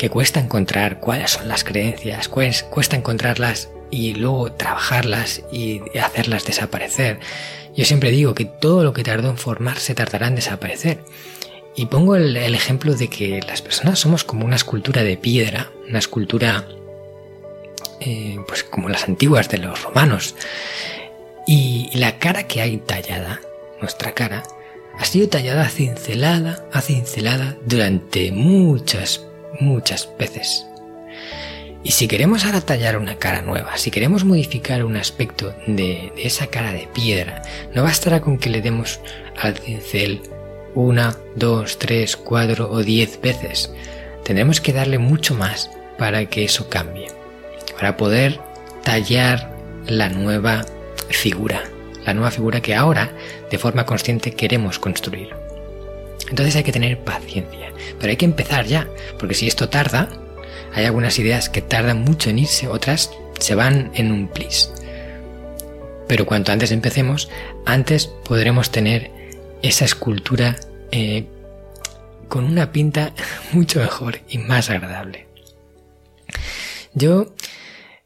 que 0.00 0.08
cuesta 0.08 0.40
encontrar 0.40 0.98
cuáles 0.98 1.32
son 1.32 1.46
las 1.46 1.62
creencias, 1.62 2.30
cuesta 2.30 2.96
encontrarlas 2.96 3.68
y 3.90 4.14
luego 4.14 4.50
trabajarlas 4.50 5.42
y 5.52 5.82
hacerlas 5.98 6.46
desaparecer. 6.46 7.20
Yo 7.76 7.84
siempre 7.84 8.10
digo 8.10 8.34
que 8.34 8.46
todo 8.46 8.82
lo 8.82 8.94
que 8.94 9.04
tardó 9.04 9.28
en 9.28 9.36
formarse 9.36 9.94
tardará 9.94 10.28
en 10.28 10.36
desaparecer. 10.36 11.00
Y 11.76 11.84
pongo 11.84 12.16
el, 12.16 12.34
ejemplo 12.34 12.94
de 12.94 13.08
que 13.08 13.42
las 13.46 13.60
personas 13.60 13.98
somos 13.98 14.24
como 14.24 14.46
una 14.46 14.56
escultura 14.56 15.02
de 15.02 15.18
piedra, 15.18 15.70
una 15.86 15.98
escultura 15.98 16.66
eh, 18.00 18.38
pues 18.48 18.64
como 18.64 18.88
las 18.88 19.06
antiguas 19.06 19.50
de 19.50 19.58
los 19.58 19.82
romanos. 19.82 20.34
Y 21.46 21.90
la 21.92 22.18
cara 22.18 22.46
que 22.46 22.62
hay 22.62 22.78
tallada, 22.78 23.42
nuestra 23.82 24.14
cara, 24.14 24.44
ha 24.98 25.04
sido 25.04 25.28
tallada 25.28 25.68
cincelada 25.68 26.64
a 26.72 26.80
cincelada 26.80 27.58
durante 27.66 28.32
muchas, 28.32 29.26
muchas 29.60 30.08
veces. 30.18 30.66
Y 31.82 31.92
si 31.92 32.08
queremos 32.08 32.44
ahora 32.44 32.60
tallar 32.60 32.98
una 32.98 33.16
cara 33.16 33.40
nueva, 33.40 33.78
si 33.78 33.90
queremos 33.90 34.24
modificar 34.24 34.84
un 34.84 34.96
aspecto 34.96 35.54
de, 35.66 36.12
esa 36.18 36.48
cara 36.48 36.72
de 36.72 36.88
piedra, 36.92 37.42
no 37.74 37.82
bastará 37.82 38.20
con 38.20 38.38
que 38.38 38.50
le 38.50 38.60
demos 38.60 39.00
al 39.40 39.56
cincel 39.56 40.20
una, 40.74 41.16
dos, 41.36 41.78
tres, 41.78 42.16
cuatro 42.16 42.70
o 42.70 42.82
diez 42.82 43.20
veces. 43.20 43.72
Tendremos 44.24 44.60
que 44.60 44.74
darle 44.74 44.98
mucho 44.98 45.34
más 45.34 45.70
para 45.98 46.26
que 46.26 46.44
eso 46.44 46.68
cambie. 46.68 47.08
para 47.76 47.96
poder 47.96 48.38
tallar 48.82 49.56
la 49.86 50.10
nueva 50.10 50.66
figura, 51.08 51.62
la 52.04 52.12
nueva 52.12 52.30
figura 52.30 52.60
que 52.60 52.74
ahora 52.74 53.10
de 53.50 53.58
forma 53.58 53.86
consciente 53.86 54.32
queremos 54.32 54.78
construir. 54.78 55.30
Entonces 56.30 56.56
hay 56.56 56.62
que 56.62 56.72
tener 56.72 56.98
paciencia, 57.00 57.72
pero 57.98 58.10
hay 58.10 58.16
que 58.16 58.24
empezar 58.24 58.66
ya, 58.66 58.88
porque 59.18 59.34
si 59.34 59.46
esto 59.46 59.68
tarda, 59.68 60.08
hay 60.72 60.84
algunas 60.84 61.18
ideas 61.18 61.48
que 61.48 61.60
tardan 61.60 62.02
mucho 62.02 62.30
en 62.30 62.38
irse, 62.38 62.68
otras 62.68 63.10
se 63.38 63.54
van 63.54 63.90
en 63.94 64.12
un 64.12 64.28
plis. 64.28 64.70
Pero 66.08 66.26
cuanto 66.26 66.52
antes 66.52 66.72
empecemos, 66.72 67.28
antes 67.66 68.06
podremos 68.06 68.70
tener 68.70 69.10
esa 69.62 69.84
escultura 69.84 70.56
eh, 70.92 71.26
con 72.28 72.44
una 72.44 72.72
pinta 72.72 73.12
mucho 73.52 73.80
mejor 73.80 74.20
y 74.28 74.38
más 74.38 74.70
agradable. 74.70 75.26
Yo, 76.94 77.34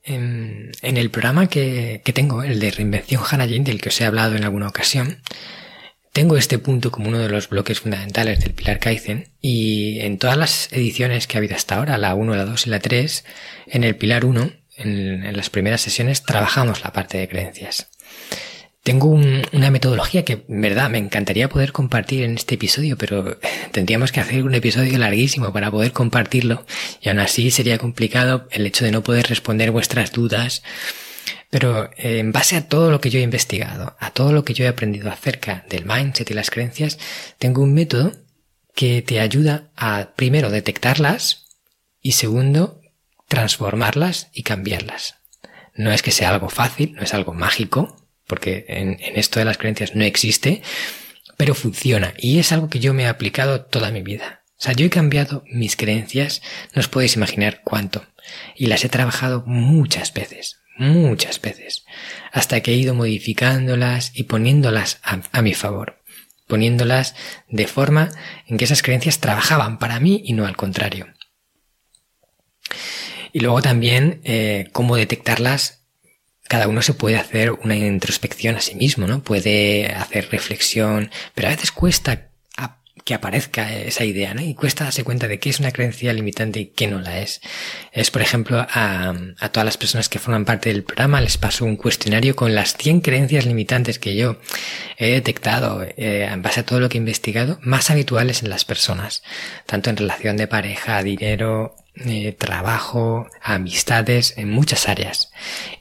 en, 0.03 0.73
el 0.83 1.11
programa 1.11 1.47
que, 1.49 2.03
tengo, 2.13 2.43
el 2.43 2.61
de 2.61 2.71
Reinvención 2.71 3.23
Hanajin, 3.29 3.65
del 3.65 3.81
que 3.81 3.89
os 3.89 4.01
he 4.01 4.05
hablado 4.05 4.37
en 4.37 4.45
alguna 4.45 4.69
ocasión, 4.69 5.19
tengo 6.14 6.37
este 6.37 6.61
punto 6.61 6.92
como 6.92 7.09
uno 7.09 7.18
de 7.18 7.29
los 7.29 7.48
bloques 7.48 7.81
fundamentales 7.81 8.38
del 8.38 8.55
Pilar 8.55 8.79
Kaizen 8.79 9.31
y 9.40 9.98
en 9.98 10.16
todas 10.18 10.38
las 10.38 10.72
ediciones 10.72 11.27
que 11.27 11.37
ha 11.37 11.40
habido 11.40 11.57
hasta 11.57 11.74
ahora, 11.74 11.98
la 11.98 12.14
1, 12.14 12.37
la 12.37 12.44
2 12.44 12.68
y 12.68 12.70
la 12.70 12.79
3, 12.79 13.24
en 13.66 13.83
el 13.83 13.96
Pilar 13.96 14.24
1, 14.24 14.53
en 14.77 15.37
las 15.37 15.50
primeras 15.50 15.81
sesiones, 15.81 16.22
trabajamos 16.22 16.85
la 16.85 16.92
parte 16.92 17.18
de 17.18 17.29
creencias. 17.29 17.88
Tengo 18.85 19.09
una 19.09 19.70
metodología 19.72 20.24
que, 20.24 20.44
en 20.48 20.61
verdad, 20.61 20.88
me 20.88 20.98
encantaría 20.98 21.48
poder 21.48 21.72
compartir 21.72 22.22
en 22.22 22.35
este 22.35 22.55
episodio, 22.55 22.96
pero 22.96 23.38
tendríamos 23.72 24.12
que 24.12 24.20
hacer 24.20 24.44
un 24.44 24.55
episodio 24.55 24.96
larguísimo 24.98 25.53
para 25.53 25.72
poder 25.72 25.90
compartirlo 25.90 26.64
y 27.03 27.09
aún 27.09 27.18
así 27.18 27.50
sería 27.50 27.79
complicado 27.79 28.46
el 28.53 28.66
hecho 28.66 28.85
de 28.85 28.92
no 28.92 29.03
poder 29.03 29.27
responder 29.27 29.72
vuestras 29.72 30.12
dudas. 30.12 30.62
Pero 31.55 31.88
eh, 31.97 32.19
en 32.19 32.33
base 32.33 32.57
a 32.57 32.67
todo 32.67 32.90
lo 32.90 33.01
que 33.01 33.11
yo 33.11 33.21
he 33.21 33.23
investigado, 33.23 33.97
a 34.01 34.11
todo 34.11 34.33
lo 34.33 34.45
que 34.45 34.55
yo 34.55 34.64
he 34.64 34.69
aprendido 34.69 35.09
acerca 35.09 35.64
del 35.71 35.85
mindset 35.85 36.29
y 36.29 36.35
las 36.35 36.51
creencias, 36.51 36.99
tengo 37.38 37.62
un 37.62 37.73
método 37.73 38.12
que 38.75 39.03
te 39.03 39.21
ayuda 39.21 39.71
a, 39.77 40.14
primero, 40.17 40.51
detectarlas 40.51 41.47
y 42.01 42.11
segundo, 42.11 42.81
transformarlas 43.29 44.31
y 44.33 44.43
cambiarlas. 44.43 45.21
No 45.77 45.93
es 45.93 46.03
que 46.03 46.11
sea 46.11 46.31
algo 46.31 46.49
fácil, 46.49 46.95
no 46.95 47.03
es 47.03 47.14
algo 47.14 47.35
mágico, 47.35 48.05
porque 48.27 48.64
en, 48.67 48.99
esto 49.14 49.38
de 49.38 49.45
las 49.45 49.57
creencias 49.57 49.95
no 49.95 50.03
existe, 50.03 50.61
pero 51.37 51.55
funciona 51.55 52.14
y 52.19 52.40
es 52.40 52.51
algo 52.51 52.69
que 52.69 52.81
yo 52.81 52.95
me 52.95 53.05
he 53.05 53.07
aplicado 53.07 53.64
toda 53.64 53.93
mi 53.93 54.03
vida. 54.03 54.43
O 54.59 54.62
sea, 54.64 54.73
yo 54.73 54.87
he 54.87 54.90
cambiado 54.90 55.45
mis 55.47 55.77
creencias, 55.77 56.43
no 56.75 56.81
os 56.81 56.88
podéis 56.88 57.14
imaginar 57.14 57.61
cuánto, 57.62 58.05
y 58.57 58.67
las 58.67 58.85
he 58.85 58.88
trabajado 58.88 59.45
muchas 59.47 60.12
veces, 60.12 60.59
muchas 60.77 61.41
veces, 61.41 61.85
hasta 62.33 62.61
que 62.61 62.73
he 62.73 62.77
ido 62.77 62.95
modificándolas 62.95 64.13
y 64.15 64.25
poniéndolas 64.25 65.01
a, 65.03 65.43
mi 65.43 65.55
favor, 65.55 66.03
poniéndolas 66.47 67.15
de 67.49 67.67
forma 67.67 68.11
en 68.47 68.57
que 68.57 68.65
esas 68.65 68.83
creencias 68.83 69.21
trabajaban 69.21 69.79
para 69.79 70.01
mí 70.01 70.23
y 70.25 70.33
no 70.33 70.47
al 70.47 70.57
contrario. 70.57 71.07
Y 73.33 73.41
luego 73.41 73.63
también 73.63 74.21
eh, 74.25 74.69
cómo 74.73 74.97
detectarlas 74.97 75.85
cada 76.47 76.69
uno 76.69 76.83
se 76.83 76.95
puede 76.95 77.17
hacer 77.17 77.53
una 77.53 77.75
introspección 77.75 78.55
a 78.57 78.61
sí 78.61 78.75
mismo, 78.75 79.07
¿no? 79.07 79.23
Puede 79.23 79.87
hacer 79.87 80.29
reflexión, 80.31 81.11
pero 81.35 81.49
a 81.49 81.53
veces 81.53 81.73
cuesta 81.73 82.29
que 83.05 83.12
aparezca 83.12 83.71
esa 83.71 84.05
idea, 84.05 84.33
¿no? 84.33 84.40
Y 84.40 84.55
cuesta 84.55 84.85
darse 84.85 85.05
cuenta 85.05 85.29
de 85.29 85.38
qué 85.38 85.51
es 85.51 85.61
una 85.61 85.73
creencia 85.73 86.12
limitante 86.14 86.61
y 86.61 86.67
qué 86.67 86.87
no 86.87 87.01
la 87.01 87.21
es. 87.21 87.43
Es, 87.93 88.11
por 88.11 88.23
ejemplo, 88.23 88.67
a, 88.69 89.14
todas 89.53 89.64
las 89.67 89.77
personas 89.77 90.09
que 90.09 90.19
forman 90.19 90.47
parte 90.47 90.71
del 90.71 90.85
programa 90.85 91.21
les 91.21 91.37
paso 91.37 91.67
un 91.67 91.77
cuestionario 91.77 92.35
con 92.35 92.55
las 92.55 92.77
100 92.77 93.03
creencias 93.03 93.45
limitantes 93.45 93.99
que 93.99 94.17
yo 94.17 94.38
he 94.97 95.11
detectado 95.11 95.83
eh, 95.83 96.29
en 96.31 96.40
base 96.40 96.61
a 96.61 96.67
todo 96.67 96.81
lo 96.81 96.88
que 96.88 96.97
he 96.97 97.01
investigado, 97.01 97.59
más 97.62 97.90
habituales 97.90 98.43
en 98.43 98.49
las 98.49 98.64
personas, 98.64 99.23
tanto 99.67 99.90
en 99.90 99.99
relación 99.99 100.38
de 100.38 100.47
pareja, 100.47 101.03
dinero, 101.03 101.77
eh, 101.97 102.33
trabajo, 102.33 103.29
amistades, 103.41 104.35
en 104.37 104.51
muchas 104.51 104.89
áreas. 104.89 105.31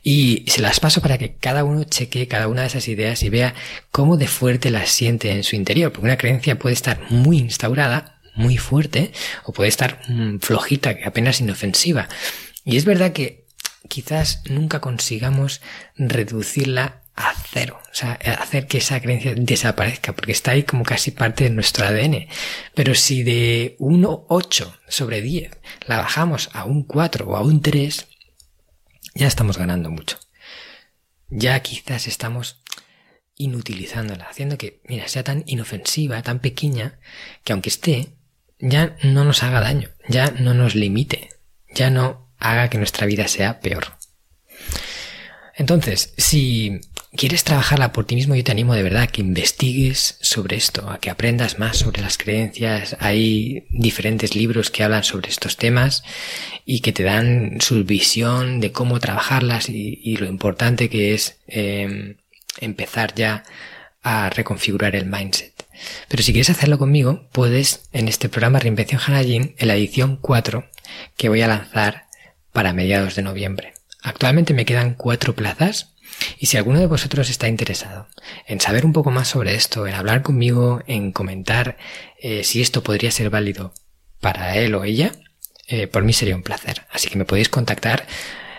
Y 0.04 0.46
se 0.48 0.62
las 0.62 0.80
paso 0.80 1.02
para 1.02 1.18
que 1.18 1.36
cada 1.36 1.64
uno 1.64 1.84
cheque 1.86 2.28
cada 2.28 2.48
una 2.48 2.62
de 2.62 2.68
esas 2.68 2.88
ideas 2.88 3.24
y 3.24 3.30
vea 3.30 3.56
cómo 3.92 4.18
de 4.18 4.28
fuerte 4.28 4.70
las 4.70 4.90
siente 4.90 5.32
en 5.32 5.44
su 5.44 5.56
interior, 5.56 5.92
porque 5.92 6.06
una 6.06 6.18
creencia 6.18 6.60
puede 6.60 6.74
estar 6.74 7.00
muy 7.10 7.40
instaurada, 7.40 8.20
muy 8.36 8.58
fuerte, 8.58 9.12
o 9.44 9.54
puede 9.54 9.70
estar 9.70 10.02
mm, 10.08 10.38
flojita, 10.40 10.98
que 10.98 11.06
apenas 11.06 11.42
inofensiva. 11.42 12.08
Y 12.64 12.78
es 12.78 12.86
verdad 12.86 13.12
que 13.14 13.46
quizás 13.88 14.42
nunca 14.50 14.82
consigamos 14.82 15.62
reducirla 15.98 17.03
a 17.16 17.34
cero, 17.52 17.80
o 17.92 17.96
sea, 17.96 18.14
hacer 18.40 18.66
que 18.66 18.80
esa 18.80 19.00
creencia 19.00 19.34
desaparezca, 19.36 20.14
porque 20.14 20.32
está 20.32 20.52
ahí 20.52 20.64
como 20.64 20.84
casi 20.84 21.12
parte 21.12 21.44
de 21.44 21.52
nuestro 21.52 21.86
ADN. 21.86 22.28
Pero 22.74 22.96
si 22.96 23.24
de 23.24 23.76
1,8 23.80 24.80
sobre 24.88 25.22
10 25.22 25.52
la 25.86 25.98
bajamos 25.98 26.50
a 26.54 26.66
un 26.66 26.84
4 26.84 27.28
o 27.28 27.36
a 27.36 27.42
un 27.42 27.62
3, 27.62 28.08
ya 29.14 29.28
estamos 29.28 29.58
ganando 29.58 29.92
mucho. 29.92 30.18
Ya 31.30 31.60
quizás 31.62 32.08
estamos 32.08 32.64
inutilizándola, 33.36 34.26
haciendo 34.26 34.58
que, 34.58 34.82
mira, 34.86 35.08
sea 35.08 35.24
tan 35.24 35.44
inofensiva, 35.46 36.22
tan 36.22 36.40
pequeña, 36.40 37.00
que 37.44 37.54
aunque 37.54 37.70
esté, 37.70 38.10
ya 38.60 38.96
no 39.04 39.24
nos 39.24 39.44
haga 39.44 39.60
daño, 39.60 39.90
ya 40.08 40.32
no 40.32 40.54
nos 40.54 40.76
limite, 40.76 41.30
ya 41.74 41.90
no 41.90 42.32
haga 42.38 42.70
que 42.70 42.78
nuestra 42.78 43.06
vida 43.06 43.28
sea 43.28 43.60
peor. 43.60 43.98
Entonces, 45.56 46.14
si 46.18 46.82
quieres 47.16 47.44
trabajarla 47.44 47.92
por 47.94 48.06
ti 48.06 48.16
mismo, 48.16 48.36
yo 48.36 48.44
te 48.44 48.52
animo 48.52 48.74
de 48.74 48.84
verdad 48.84 49.04
a 49.04 49.08
que 49.08 49.22
investigues 49.22 50.18
sobre 50.22 50.56
esto, 50.56 50.90
a 50.90 51.00
que 51.00 51.10
aprendas 51.10 51.60
más 51.60 51.78
sobre 51.78 52.02
las 52.02 52.18
creencias. 52.18 52.98
Hay 53.00 53.66
diferentes 53.70 54.36
libros 54.36 54.72
que 54.72 54.84
hablan 54.84 55.04
sobre 55.04 55.30
estos 55.30 55.58
temas 55.58 56.04
y 56.66 56.82
que 56.82 56.92
te 56.92 57.04
dan 57.04 57.60
su 57.62 57.84
visión 57.84 58.60
de 58.60 58.72
cómo 58.72 59.00
trabajarlas 59.00 59.70
y, 59.70 60.18
lo 60.18 60.28
importante 60.28 60.90
que 60.90 61.14
es 61.14 61.38
em, 61.48 62.18
empezar 62.60 63.16
ya 63.16 63.44
a 64.04 64.30
reconfigurar 64.30 64.96
el 64.96 65.06
mindset. 65.06 65.54
Pero 66.08 66.24
si 66.24 66.34
quieres 66.34 66.50
hacerlo 66.50 66.78
conmigo, 66.78 67.28
puedes 67.32 67.90
en 67.94 68.08
este 68.08 68.30
programa 68.30 68.60
Reinvención 68.60 69.02
Hanajin, 69.06 69.56
en 69.58 69.68
la 69.68 69.76
edición 69.76 70.18
4, 70.18 70.66
que 71.18 71.30
voy 71.30 71.42
a 71.42 71.48
lanzar 71.48 72.06
para 72.52 72.74
mediados 72.74 73.16
de 73.16 73.24
noviembre. 73.24 73.74
Actualmente 74.02 74.54
me 74.54 74.66
quedan 74.66 74.94
cuatro 74.94 75.34
plazas 75.34 75.93
y 76.40 76.48
si 76.48 76.58
alguno 76.58 76.80
de 76.80 76.88
vosotros 76.88 77.30
está 77.30 77.48
interesado 77.48 78.08
en 78.48 78.60
saber 78.60 78.86
un 78.86 78.94
poco 78.94 79.12
más 79.12 79.28
sobre 79.28 79.56
esto, 79.56 79.88
en 79.88 79.96
hablar 79.96 80.22
conmigo, 80.22 80.82
en 80.88 81.12
comentar 81.12 81.78
eh, 82.20 82.44
si 82.44 82.62
esto 82.62 82.84
podría 82.84 83.12
ser 83.12 83.30
válido 83.30 83.74
para 84.20 84.56
él 84.58 84.76
o 84.76 84.84
ella, 84.84 85.12
eh, 85.68 85.88
por 85.88 86.04
mí 86.04 86.14
sería 86.14 86.36
un 86.36 86.44
placer. 86.44 86.86
Así 86.92 87.10
que 87.10 87.18
me 87.18 87.26
podéis 87.26 87.50
contactar 87.50 88.06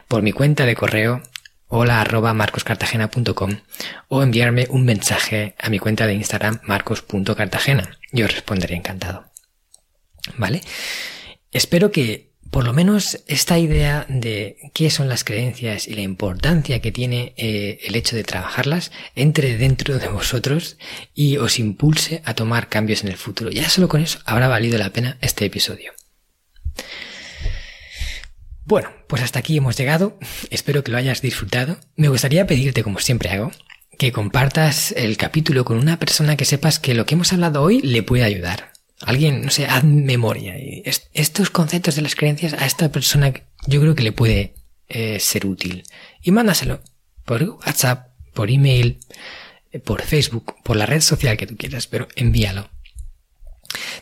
por 0.08 0.22
mi 0.22 0.32
cuenta 0.32 0.66
de 0.66 0.74
correo 0.74 1.22
hola 1.68 2.00
arroba 2.00 2.34
marcoscartagena.com 2.34 3.60
o 4.08 4.22
enviarme 4.22 4.66
un 4.70 4.84
mensaje 4.84 5.54
a 5.58 5.70
mi 5.70 5.78
cuenta 5.78 6.06
de 6.06 6.14
Instagram 6.14 6.60
marcos.cartagena. 6.64 7.98
Yo 8.12 8.26
responderé 8.28 8.76
encantado. 8.76 9.24
¿Vale? 10.36 10.60
Espero 11.50 11.90
que 11.90 12.33
por 12.50 12.64
lo 12.64 12.72
menos 12.72 13.18
esta 13.26 13.58
idea 13.58 14.06
de 14.08 14.70
qué 14.74 14.90
son 14.90 15.08
las 15.08 15.24
creencias 15.24 15.88
y 15.88 15.94
la 15.94 16.02
importancia 16.02 16.80
que 16.80 16.92
tiene 16.92 17.34
eh, 17.36 17.80
el 17.84 17.96
hecho 17.96 18.16
de 18.16 18.24
trabajarlas 18.24 18.92
entre 19.16 19.56
dentro 19.56 19.98
de 19.98 20.08
vosotros 20.08 20.76
y 21.14 21.36
os 21.38 21.58
impulse 21.58 22.22
a 22.24 22.34
tomar 22.34 22.68
cambios 22.68 23.02
en 23.02 23.08
el 23.08 23.16
futuro. 23.16 23.50
Ya 23.50 23.68
solo 23.68 23.88
con 23.88 24.00
eso 24.00 24.20
habrá 24.24 24.48
valido 24.48 24.78
la 24.78 24.90
pena 24.90 25.18
este 25.20 25.44
episodio. 25.44 25.92
Bueno, 28.64 28.90
pues 29.08 29.22
hasta 29.22 29.40
aquí 29.40 29.56
hemos 29.56 29.76
llegado. 29.76 30.18
Espero 30.50 30.82
que 30.82 30.90
lo 30.90 30.98
hayas 30.98 31.20
disfrutado. 31.20 31.78
Me 31.96 32.08
gustaría 32.08 32.46
pedirte, 32.46 32.82
como 32.82 32.98
siempre 32.98 33.30
hago, 33.30 33.52
que 33.98 34.12
compartas 34.12 34.92
el 34.92 35.16
capítulo 35.16 35.64
con 35.64 35.78
una 35.78 35.98
persona 35.98 36.36
que 36.36 36.44
sepas 36.44 36.78
que 36.78 36.94
lo 36.94 37.04
que 37.04 37.14
hemos 37.14 37.32
hablado 37.32 37.62
hoy 37.62 37.80
le 37.80 38.02
puede 38.02 38.24
ayudar. 38.24 38.73
Alguien, 39.00 39.42
no 39.42 39.50
sé, 39.50 39.66
haz 39.66 39.84
memoria. 39.84 40.54
Estos 41.12 41.50
conceptos 41.50 41.96
de 41.96 42.02
las 42.02 42.14
creencias 42.14 42.54
a 42.54 42.64
esta 42.66 42.90
persona 42.90 43.32
yo 43.66 43.80
creo 43.80 43.94
que 43.94 44.02
le 44.02 44.12
puede 44.12 44.54
eh, 44.88 45.18
ser 45.20 45.46
útil. 45.46 45.84
Y 46.22 46.30
mándaselo 46.30 46.80
por 47.24 47.42
WhatsApp, 47.42 48.08
por 48.32 48.50
email, 48.50 48.98
eh, 49.72 49.78
por 49.78 50.02
Facebook, 50.02 50.56
por 50.62 50.76
la 50.76 50.86
red 50.86 51.00
social 51.00 51.36
que 51.36 51.46
tú 51.46 51.56
quieras, 51.56 51.86
pero 51.86 52.08
envíalo. 52.16 52.70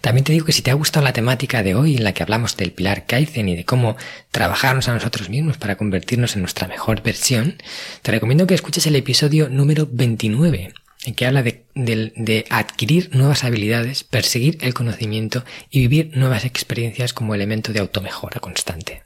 También 0.01 0.25
te 0.25 0.33
digo 0.33 0.45
que 0.45 0.53
si 0.53 0.63
te 0.63 0.71
ha 0.71 0.75
gustado 0.75 1.05
la 1.05 1.13
temática 1.13 1.63
de 1.63 1.75
hoy 1.75 1.97
en 1.97 2.05
la 2.05 2.13
que 2.13 2.23
hablamos 2.23 2.57
del 2.57 2.73
pilar 2.73 3.07
Kaizen 3.07 3.49
y 3.49 3.57
de 3.57 3.65
cómo 3.65 3.97
trabajarnos 4.31 4.89
a 4.89 4.95
nosotros 4.95 5.31
mismos 5.31 5.57
para 5.57 5.77
convertirnos 5.77 6.35
en 6.35 6.43
nuestra 6.43 6.69
mejor 6.69 7.03
versión, 7.03 7.57
te 8.03 8.11
recomiendo 8.11 8.47
que 8.47 8.55
escuches 8.55 8.87
el 8.87 8.97
episodio 8.97 9.49
número 9.49 9.89
29 9.91 10.75
en 11.05 11.15
que 11.15 11.27
habla 11.27 11.43
de, 11.43 12.47
adquirir 12.51 13.15
nuevas 13.15 13.45
habilidades, 13.45 14.05
perseguir 14.05 14.59
el 14.61 14.75
conocimiento 14.75 15.45
y 15.71 15.81
vivir 15.81 16.17
nuevas 16.17 16.45
experiencias 16.45 17.13
como 17.13 17.35
elemento 17.35 17.73
de 17.73 17.81
automejora 17.81 18.41
constante. 18.41 19.03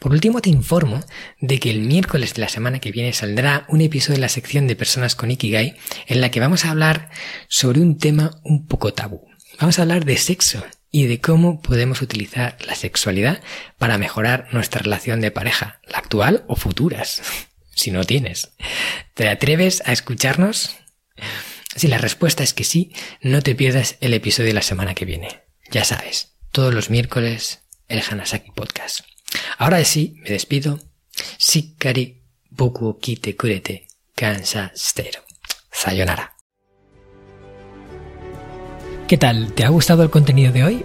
Por 0.00 0.12
último, 0.12 0.42
te 0.42 0.50
informo 0.50 1.02
de 1.40 1.58
que 1.58 1.70
el 1.70 1.80
miércoles 1.80 2.34
de 2.34 2.42
la 2.42 2.48
semana 2.48 2.78
que 2.78 2.92
viene 2.92 3.12
saldrá 3.12 3.64
un 3.68 3.80
episodio 3.80 4.16
de 4.16 4.22
la 4.22 4.28
sección 4.28 4.66
de 4.66 4.76
personas 4.76 5.14
con 5.14 5.30
Ikigai 5.30 5.76
en 6.06 6.20
la 6.20 6.30
que 6.30 6.40
vamos 6.40 6.64
a 6.64 6.72
hablar 6.72 7.10
sobre 7.48 7.80
un 7.80 7.96
tema 7.96 8.32
un 8.42 8.66
poco 8.66 8.92
tabú. 8.92 9.26
Vamos 9.58 9.78
a 9.78 9.82
hablar 9.82 10.04
de 10.04 10.16
sexo 10.16 10.62
y 10.90 11.06
de 11.06 11.20
cómo 11.20 11.62
podemos 11.62 12.02
utilizar 12.02 12.58
la 12.66 12.74
sexualidad 12.74 13.40
para 13.78 13.96
mejorar 13.96 14.48
nuestra 14.52 14.82
relación 14.82 15.20
de 15.20 15.30
pareja, 15.30 15.80
la 15.86 15.98
actual 15.98 16.44
o 16.48 16.56
futuras, 16.56 17.22
si 17.74 17.90
no 17.90 18.04
tienes. 18.04 18.50
¿Te 19.14 19.28
atreves 19.28 19.82
a 19.86 19.92
escucharnos? 19.92 20.76
Si 21.76 21.88
la 21.88 21.98
respuesta 21.98 22.42
es 22.42 22.54
que 22.54 22.64
sí, 22.64 22.92
no 23.20 23.42
te 23.42 23.54
pierdas 23.54 23.96
el 24.00 24.14
episodio 24.14 24.48
de 24.48 24.54
la 24.54 24.62
semana 24.62 24.94
que 24.94 25.04
viene. 25.04 25.42
Ya 25.70 25.84
sabes, 25.84 26.36
todos 26.52 26.72
los 26.72 26.90
miércoles 26.90 27.62
el 27.88 28.02
Hanasaki 28.08 28.50
Podcast. 28.52 29.00
Ahora 29.58 29.82
sí, 29.84 30.16
me 30.22 30.30
despido. 30.30 30.78
Boku 32.50 32.98
kite 33.00 33.36
kurete. 33.36 33.88
Sayonara. 35.72 36.36
¿Qué 39.08 39.18
tal? 39.18 39.52
¿Te 39.52 39.64
ha 39.64 39.68
gustado 39.68 40.02
el 40.02 40.10
contenido 40.10 40.52
de 40.52 40.64
hoy? 40.64 40.84